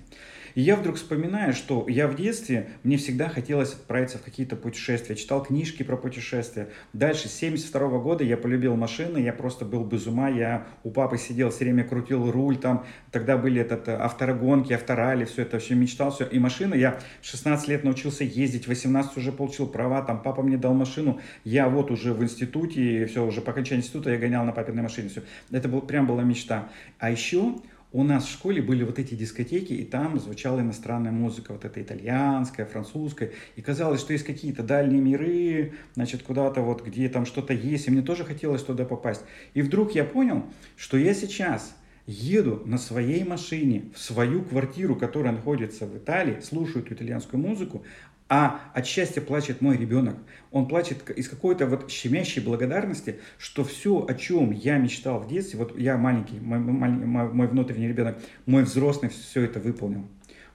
И 0.57 0.61
я 0.61 0.75
вдруг 0.75 0.95
вспоминаю, 0.95 1.53
что 1.53 1.85
я 1.87 2.07
в 2.07 2.15
детстве, 2.15 2.71
мне 2.81 2.97
всегда 2.97 3.29
хотелось 3.29 3.73
отправиться 3.73 4.17
в 4.17 4.23
какие-то 4.23 4.55
путешествия, 4.55 5.15
читал 5.15 5.43
книжки 5.43 5.83
про 5.83 5.97
путешествия. 5.97 6.69
Дальше, 6.93 7.29
с 7.29 7.33
72 7.33 7.99
года 7.99 8.23
я 8.23 8.37
полюбил 8.37 8.75
машины, 8.75 9.19
я 9.19 9.33
просто 9.33 9.65
был 9.65 9.85
без 9.85 10.07
ума, 10.07 10.29
я 10.29 10.65
у 10.83 10.89
папы 10.89 11.19
сидел, 11.19 11.51
все 11.51 11.65
время 11.65 11.83
крутил 11.83 12.31
руль, 12.31 12.57
там, 12.57 12.87
тогда 13.11 13.37
были 13.37 13.61
этот, 13.61 13.87
э, 13.87 13.95
авторогонки, 13.97 14.73
авторали, 14.73 15.25
все 15.25 15.43
это, 15.43 15.59
все 15.59 15.75
мечтал, 15.75 16.09
все. 16.09 16.25
И 16.25 16.39
машины, 16.39 16.73
я 16.73 16.99
16 17.21 17.67
лет 17.67 17.83
научился 17.83 18.23
ездить, 18.23 18.67
18 18.67 19.15
уже 19.15 19.31
получил 19.31 19.67
права, 19.67 20.01
там, 20.01 20.23
папа 20.23 20.41
мне 20.41 20.57
дал 20.57 20.73
машину, 20.73 21.21
я 21.43 21.69
вот 21.69 21.91
уже 21.91 22.15
в 22.15 22.23
институте, 22.23 23.05
все, 23.05 23.23
уже 23.23 23.41
по 23.41 23.51
окончании 23.51 23.83
института 23.83 24.09
я 24.09 24.17
гонял 24.17 24.43
на 24.43 24.53
папиной 24.53 24.81
машине, 24.81 25.09
все. 25.09 25.21
Это 25.51 25.69
был, 25.69 25.81
прям 25.81 26.07
была 26.07 26.23
мечта. 26.23 26.69
А 26.97 27.11
еще 27.11 27.57
у 27.97 28.03
нас 28.03 28.25
в 28.25 28.31
школе 28.31 28.61
были 28.61 28.83
вот 28.83 28.99
эти 28.99 29.15
дискотеки, 29.15 29.73
и 29.73 29.83
там 29.83 30.19
звучала 30.19 30.59
иностранная 30.59 31.11
музыка, 31.11 31.53
вот 31.53 31.65
эта 31.65 31.81
итальянская, 31.81 32.67
французская, 32.67 33.31
и 33.55 33.61
казалось, 33.63 34.01
что 34.01 34.13
есть 34.13 34.23
какие-то 34.23 34.61
дальние 34.61 35.01
миры, 35.01 35.73
значит, 35.95 36.21
куда-то 36.21 36.61
вот, 36.61 36.85
где 36.85 37.09
там 37.09 37.25
что-то 37.25 37.53
есть, 37.55 37.87
и 37.87 37.91
мне 37.91 38.03
тоже 38.03 38.23
хотелось 38.23 38.61
туда 38.61 38.85
попасть. 38.85 39.23
И 39.55 39.63
вдруг 39.63 39.95
я 39.95 40.03
понял, 40.03 40.45
что 40.75 40.95
я 40.95 41.15
сейчас 41.15 41.75
еду 42.05 42.61
на 42.65 42.77
своей 42.77 43.23
машине 43.23 43.85
в 43.95 43.99
свою 43.99 44.43
квартиру, 44.43 44.95
которая 44.95 45.33
находится 45.33 45.87
в 45.87 45.97
Италии, 45.97 46.39
слушаю 46.41 46.85
эту 46.85 46.93
итальянскую 46.93 47.41
музыку, 47.41 47.83
а 48.29 48.61
от 48.73 48.85
счастья 48.85 49.21
плачет 49.21 49.61
мой 49.61 49.77
ребенок. 49.77 50.15
Он 50.51 50.67
плачет 50.67 51.09
из 51.11 51.29
какой-то 51.29 51.65
вот 51.65 51.89
щемящей 51.89 52.41
благодарности, 52.41 53.19
что 53.37 53.63
все, 53.63 54.05
о 54.05 54.13
чем 54.13 54.51
я 54.51 54.77
мечтал 54.77 55.19
в 55.19 55.27
детстве, 55.27 55.59
вот 55.59 55.77
я 55.77 55.97
маленький, 55.97 56.39
мой, 56.39 56.59
мой, 56.59 57.29
мой 57.31 57.47
внутренний 57.47 57.87
ребенок, 57.87 58.17
мой 58.45 58.63
взрослый 58.63 59.09
все 59.09 59.43
это 59.43 59.59
выполнил. 59.59 60.05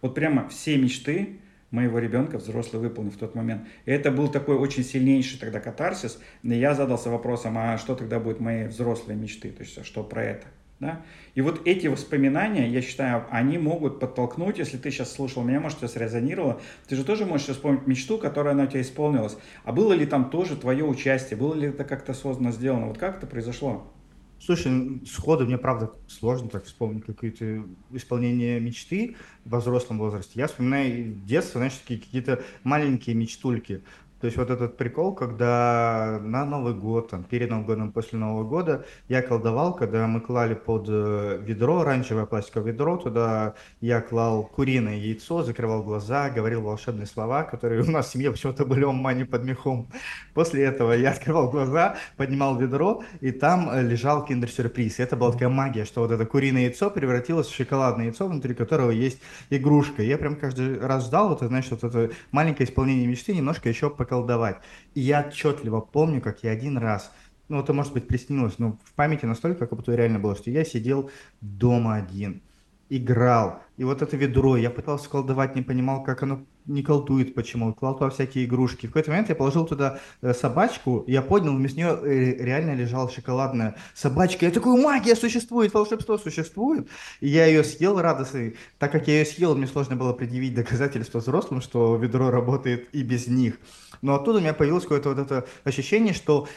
Вот 0.00 0.14
прямо 0.14 0.48
все 0.48 0.76
мечты 0.76 1.38
моего 1.70 1.98
ребенка 1.98 2.38
взрослый 2.38 2.82
выполнил 2.82 3.10
в 3.10 3.16
тот 3.16 3.34
момент. 3.34 3.66
И 3.86 3.90
это 3.90 4.10
был 4.10 4.28
такой 4.28 4.56
очень 4.56 4.84
сильнейший 4.84 5.38
тогда 5.38 5.58
катарсис. 5.58 6.20
И 6.42 6.54
я 6.54 6.74
задался 6.74 7.08
вопросом, 7.08 7.56
а 7.56 7.78
что 7.78 7.94
тогда 7.94 8.20
будет 8.20 8.40
мои 8.40 8.66
взрослые 8.66 9.18
мечты, 9.18 9.50
то 9.50 9.62
есть 9.62 9.78
а 9.78 9.84
что 9.84 10.04
про 10.04 10.22
это? 10.22 10.46
Да? 10.82 11.00
И 11.36 11.42
вот 11.42 11.62
эти 11.64 11.86
воспоминания, 11.86 12.68
я 12.68 12.82
считаю, 12.82 13.24
они 13.30 13.56
могут 13.56 14.00
подтолкнуть, 14.00 14.58
если 14.58 14.78
ты 14.78 14.90
сейчас 14.90 15.12
слушал 15.12 15.44
меня, 15.44 15.60
может, 15.60 15.78
тебя 15.78 15.86
срезонировало, 15.86 16.60
ты 16.88 16.96
же 16.96 17.04
тоже 17.04 17.24
можешь 17.24 17.46
вспомнить 17.46 17.86
мечту, 17.86 18.18
которая 18.18 18.54
на 18.54 18.66
тебя 18.66 18.80
исполнилась. 18.80 19.38
А 19.62 19.70
было 19.70 19.92
ли 19.92 20.06
там 20.06 20.28
тоже 20.28 20.56
твое 20.56 20.84
участие, 20.84 21.38
было 21.38 21.54
ли 21.54 21.68
это 21.68 21.84
как-то 21.84 22.10
осознанно 22.10 22.50
сделано? 22.50 22.88
Вот 22.88 22.98
как 22.98 23.18
это 23.18 23.28
произошло? 23.28 23.92
Слушай, 24.40 25.00
сходу 25.06 25.46
мне, 25.46 25.56
правда, 25.56 25.92
сложно 26.08 26.48
так 26.48 26.64
вспомнить 26.64 27.04
какие-то 27.04 27.64
исполнения 27.92 28.58
мечты 28.58 29.14
во 29.44 29.60
взрослом 29.60 30.00
возрасте. 30.00 30.32
Я 30.34 30.48
вспоминаю 30.48 31.14
детство, 31.14 31.60
знаешь, 31.60 31.74
такие 31.74 32.00
какие-то 32.00 32.42
маленькие 32.64 33.14
мечтульки. 33.14 33.84
То 34.22 34.26
есть 34.26 34.38
вот 34.38 34.50
этот 34.50 34.76
прикол, 34.76 35.16
когда 35.16 36.20
на 36.22 36.44
Новый 36.44 36.74
год, 36.74 37.10
там, 37.10 37.24
перед 37.24 37.50
Новым 37.50 37.66
годом, 37.66 37.90
после 37.90 38.20
Нового 38.20 38.44
года 38.44 38.84
я 39.08 39.20
колдовал, 39.20 39.74
когда 39.74 40.06
мы 40.06 40.20
клали 40.20 40.54
под 40.54 40.86
э, 40.88 41.40
ведро, 41.42 41.80
оранжевое 41.80 42.26
пластиковое 42.26 42.70
ведро, 42.70 42.98
туда 42.98 43.54
я 43.80 44.00
клал 44.00 44.44
куриное 44.44 44.94
яйцо, 44.94 45.42
закрывал 45.42 45.82
глаза, 45.82 46.30
говорил 46.30 46.62
волшебные 46.62 47.06
слова, 47.06 47.42
которые 47.42 47.82
у 47.82 47.90
нас 47.90 48.06
в 48.06 48.12
семье 48.12 48.30
почему-то 48.30 48.64
были 48.64 48.84
ом 48.84 48.94
мани 48.94 49.24
под 49.24 49.42
мехом. 49.42 49.88
После 50.34 50.66
этого 50.66 50.92
я 50.92 51.10
открывал 51.10 51.50
глаза, 51.50 51.96
поднимал 52.16 52.56
ведро, 52.56 53.02
и 53.20 53.32
там 53.32 53.70
э, 53.70 53.82
лежал 53.82 54.24
киндер-сюрприз. 54.24 55.00
Это 55.00 55.16
была 55.16 55.32
такая 55.32 55.48
магия, 55.48 55.84
что 55.84 56.02
вот 56.02 56.12
это 56.12 56.24
куриное 56.26 56.66
яйцо 56.66 56.90
превратилось 56.90 57.48
в 57.48 57.56
шоколадное 57.56 58.04
яйцо, 58.04 58.28
внутри 58.28 58.54
которого 58.54 58.92
есть 58.92 59.18
игрушка. 59.50 60.04
Я 60.04 60.16
прям 60.16 60.36
каждый 60.36 60.78
раз 60.78 61.06
ждал, 61.06 61.30
вот, 61.30 61.40
знаешь, 61.40 61.66
вот 61.72 61.82
это 61.82 62.12
маленькое 62.30 62.68
исполнение 62.68 63.08
мечты, 63.08 63.34
немножко 63.34 63.68
еще 63.68 63.90
поколдовать. 64.12 64.56
И 64.94 65.00
я 65.00 65.26
отчетливо 65.26 65.80
помню, 65.80 66.20
как 66.20 66.42
я 66.42 66.50
один 66.50 66.76
раз 66.76 67.10
ну, 67.48 67.60
это, 67.60 67.74
может 67.74 67.92
быть, 67.92 68.08
приснилось, 68.08 68.58
но 68.58 68.78
в 68.82 68.94
памяти 68.94 69.26
настолько, 69.26 69.66
как 69.66 69.78
будто 69.78 69.94
реально 69.94 70.18
было, 70.18 70.34
что 70.34 70.50
я 70.50 70.64
сидел 70.64 71.10
дома 71.42 71.96
один, 71.96 72.40
играл, 72.88 73.60
и 73.76 73.84
вот 73.84 74.00
это 74.00 74.16
ведро, 74.16 74.56
я 74.56 74.70
пытался 74.70 75.10
колдовать, 75.10 75.54
не 75.54 75.60
понимал, 75.60 76.02
как 76.02 76.22
оно 76.22 76.46
не 76.66 76.82
колдует, 76.82 77.34
почему, 77.34 77.74
клал 77.74 77.98
туда 77.98 78.10
всякие 78.10 78.44
игрушки. 78.44 78.86
В 78.86 78.90
какой-то 78.90 79.10
момент 79.10 79.28
я 79.28 79.34
положил 79.34 79.66
туда 79.66 79.98
э, 80.20 80.32
собачку, 80.32 81.04
я 81.06 81.20
поднял, 81.20 81.54
вместо 81.54 81.76
нее 81.78 81.98
э, 82.02 82.42
реально 82.42 82.74
лежала 82.74 83.10
шоколадная 83.10 83.76
собачка. 83.94 84.46
Я 84.46 84.50
такой, 84.50 84.80
магия 84.80 85.16
существует, 85.16 85.74
волшебство 85.74 86.16
существует. 86.16 86.88
И 87.20 87.28
я 87.28 87.46
ее 87.46 87.64
съел 87.64 88.00
радостный. 88.00 88.56
Так 88.78 88.92
как 88.92 89.08
я 89.08 89.18
ее 89.18 89.26
съел, 89.26 89.56
мне 89.56 89.66
сложно 89.66 89.96
было 89.96 90.12
предъявить 90.12 90.54
доказательства 90.54 91.18
взрослым, 91.18 91.60
что 91.60 91.96
ведро 91.96 92.30
работает 92.30 92.88
и 92.92 93.02
без 93.02 93.26
них. 93.26 93.58
Но 94.02 94.14
оттуда 94.14 94.38
у 94.38 94.40
меня 94.40 94.52
появилось 94.52 94.82
какое-то 94.82 95.10
вот 95.10 95.18
это 95.18 95.46
ощущение, 95.64 96.12
что 96.12 96.48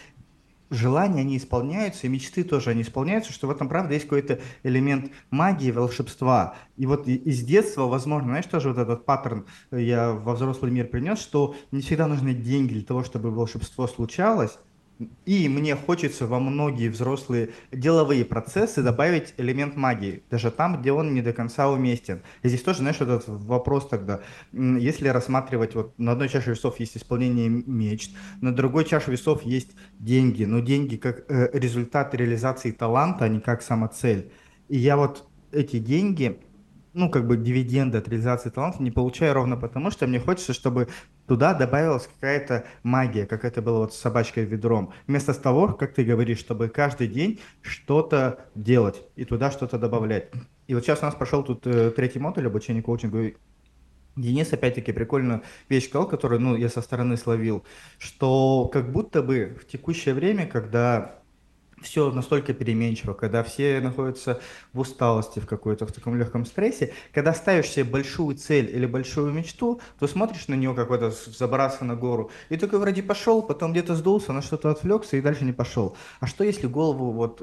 желания, 0.70 1.22
они 1.22 1.38
исполняются, 1.38 2.08
и 2.08 2.10
мечты 2.10 2.44
тоже, 2.44 2.72
они 2.72 2.82
исполняются, 2.82 3.32
что 3.32 3.48
в 3.48 3.52
этом, 3.52 3.70
правда, 3.70 3.94
есть 3.94 4.06
какой-то 4.06 4.40
элемент 4.64 5.12
магии, 5.30 5.72
волшебства. 5.72 6.56
И 6.76 6.86
вот 6.86 7.08
из 7.08 7.42
детства, 7.44 7.84
возможно, 7.84 8.30
знаешь, 8.30 8.46
тоже 8.46 8.70
вот 8.70 8.78
этот 8.78 9.06
паттерн 9.06 9.46
я 9.72 10.12
во 10.12 10.34
взрослый 10.34 10.72
мир 10.72 10.88
принес, 10.88 11.20
что 11.20 11.56
не 11.72 11.82
всегда 11.82 12.08
нужны 12.08 12.34
деньги 12.34 12.74
для 12.74 12.84
того, 12.84 13.04
чтобы 13.04 13.32
волшебство 13.32 13.88
случалось, 13.88 14.58
и 15.26 15.50
мне 15.50 15.76
хочется 15.76 16.26
во 16.26 16.40
многие 16.40 16.88
взрослые 16.88 17.50
деловые 17.72 18.24
процессы 18.24 18.82
добавить 18.82 19.34
элемент 19.38 19.76
магии, 19.76 20.24
даже 20.30 20.52
там, 20.52 20.80
где 20.80 20.92
он 20.92 21.14
не 21.14 21.22
до 21.22 21.34
конца 21.34 21.70
уместен. 21.70 22.22
И 22.44 22.48
здесь 22.48 22.62
тоже, 22.62 22.80
знаешь, 22.80 23.02
этот 23.02 23.24
вопрос 23.28 23.88
тогда, 23.90 24.22
если 24.54 25.10
рассматривать, 25.10 25.76
вот 25.76 25.98
на 26.00 26.14
одной 26.14 26.30
чаше 26.30 26.52
весов 26.52 26.80
есть 26.80 26.96
исполнение 26.96 27.50
мечт, 27.50 28.16
на 28.42 28.56
другой 28.56 28.86
чаше 28.86 29.12
весов 29.12 29.44
есть 29.44 29.72
деньги, 30.00 30.46
но 30.46 30.60
деньги 30.60 30.96
как 30.96 31.26
э, 31.30 31.50
результат 31.54 32.16
реализации 32.16 32.72
таланта, 32.72 33.26
а 33.26 33.28
не 33.28 33.42
как 33.42 33.62
самоцель. 33.62 34.32
И 34.70 34.78
я 34.78 34.96
вот 34.96 35.28
эти 35.52 35.80
деньги 35.80 36.40
ну, 36.96 37.10
как 37.10 37.28
бы 37.28 37.36
дивиденды 37.36 37.98
от 37.98 38.08
реализации 38.08 38.50
таланта 38.50 38.82
не 38.82 38.90
получаю 38.90 39.34
ровно 39.34 39.58
потому, 39.58 39.92
что 39.92 40.08
мне 40.08 40.18
хочется, 40.18 40.54
чтобы 40.54 40.88
туда 41.28 41.54
добавилась 41.54 42.08
какая-то 42.08 42.66
магия, 42.84 43.26
как 43.26 43.44
это 43.44 43.62
было 43.62 43.80
вот 43.80 43.94
с 43.94 43.98
собачкой 43.98 44.46
ведром. 44.46 44.94
Вместо 45.06 45.34
того, 45.34 45.74
как 45.74 45.94
ты 45.94 46.06
говоришь, 46.06 46.40
чтобы 46.40 46.70
каждый 46.70 47.08
день 47.08 47.42
что-то 47.62 48.46
делать 48.56 49.04
и 49.18 49.26
туда 49.26 49.52
что-то 49.52 49.78
добавлять. 49.78 50.32
И 50.68 50.74
вот 50.74 50.86
сейчас 50.86 51.02
у 51.02 51.06
нас 51.06 51.16
прошел 51.16 51.44
тут 51.44 51.68
э, 51.68 51.92
третий 51.92 52.20
модуль 52.20 52.48
обучения 52.48 52.82
коучингу. 52.82 53.38
Денис 54.16 54.54
опять-таки 54.54 54.94
прикольную 54.94 55.44
вещь 55.68 55.90
сказал, 55.90 56.08
которую 56.08 56.40
ну, 56.40 56.56
я 56.56 56.70
со 56.70 56.82
стороны 56.82 57.18
словил, 57.18 57.66
что 57.98 58.70
как 58.72 58.90
будто 58.94 59.22
бы 59.22 59.58
в 59.62 59.68
текущее 59.68 60.16
время, 60.16 60.48
когда 60.48 61.20
все 61.86 62.12
настолько 62.12 62.54
переменчиво, 62.54 63.14
когда 63.14 63.44
все 63.44 63.80
находятся 63.80 64.42
в 64.74 64.80
усталости, 64.80 65.40
в 65.40 65.48
какой-то 65.48 65.86
в 65.86 65.92
таком 65.92 66.18
легком 66.18 66.46
стрессе, 66.46 66.94
когда 67.14 67.34
ставишь 67.34 67.70
себе 67.70 67.86
большую 67.86 68.36
цель 68.36 68.70
или 68.76 68.86
большую 68.86 69.32
мечту, 69.32 69.80
то 70.00 70.08
смотришь 70.08 70.48
на 70.48 70.56
нее 70.56 70.74
как 70.74 70.90
вот 70.90 71.14
забраться 71.14 71.86
на 71.86 71.96
гору, 71.96 72.32
и 72.50 72.58
только 72.58 72.78
вроде 72.80 73.04
пошел, 73.04 73.42
потом 73.42 73.72
где-то 73.72 73.96
сдулся, 73.96 74.34
на 74.34 74.42
что-то 74.42 74.72
отвлекся 74.72 75.18
и 75.18 75.22
дальше 75.22 75.46
не 75.46 75.54
пошел. 75.54 75.96
А 76.20 76.28
что 76.28 76.44
если 76.44 76.68
голову 76.68 77.12
вот 77.12 77.42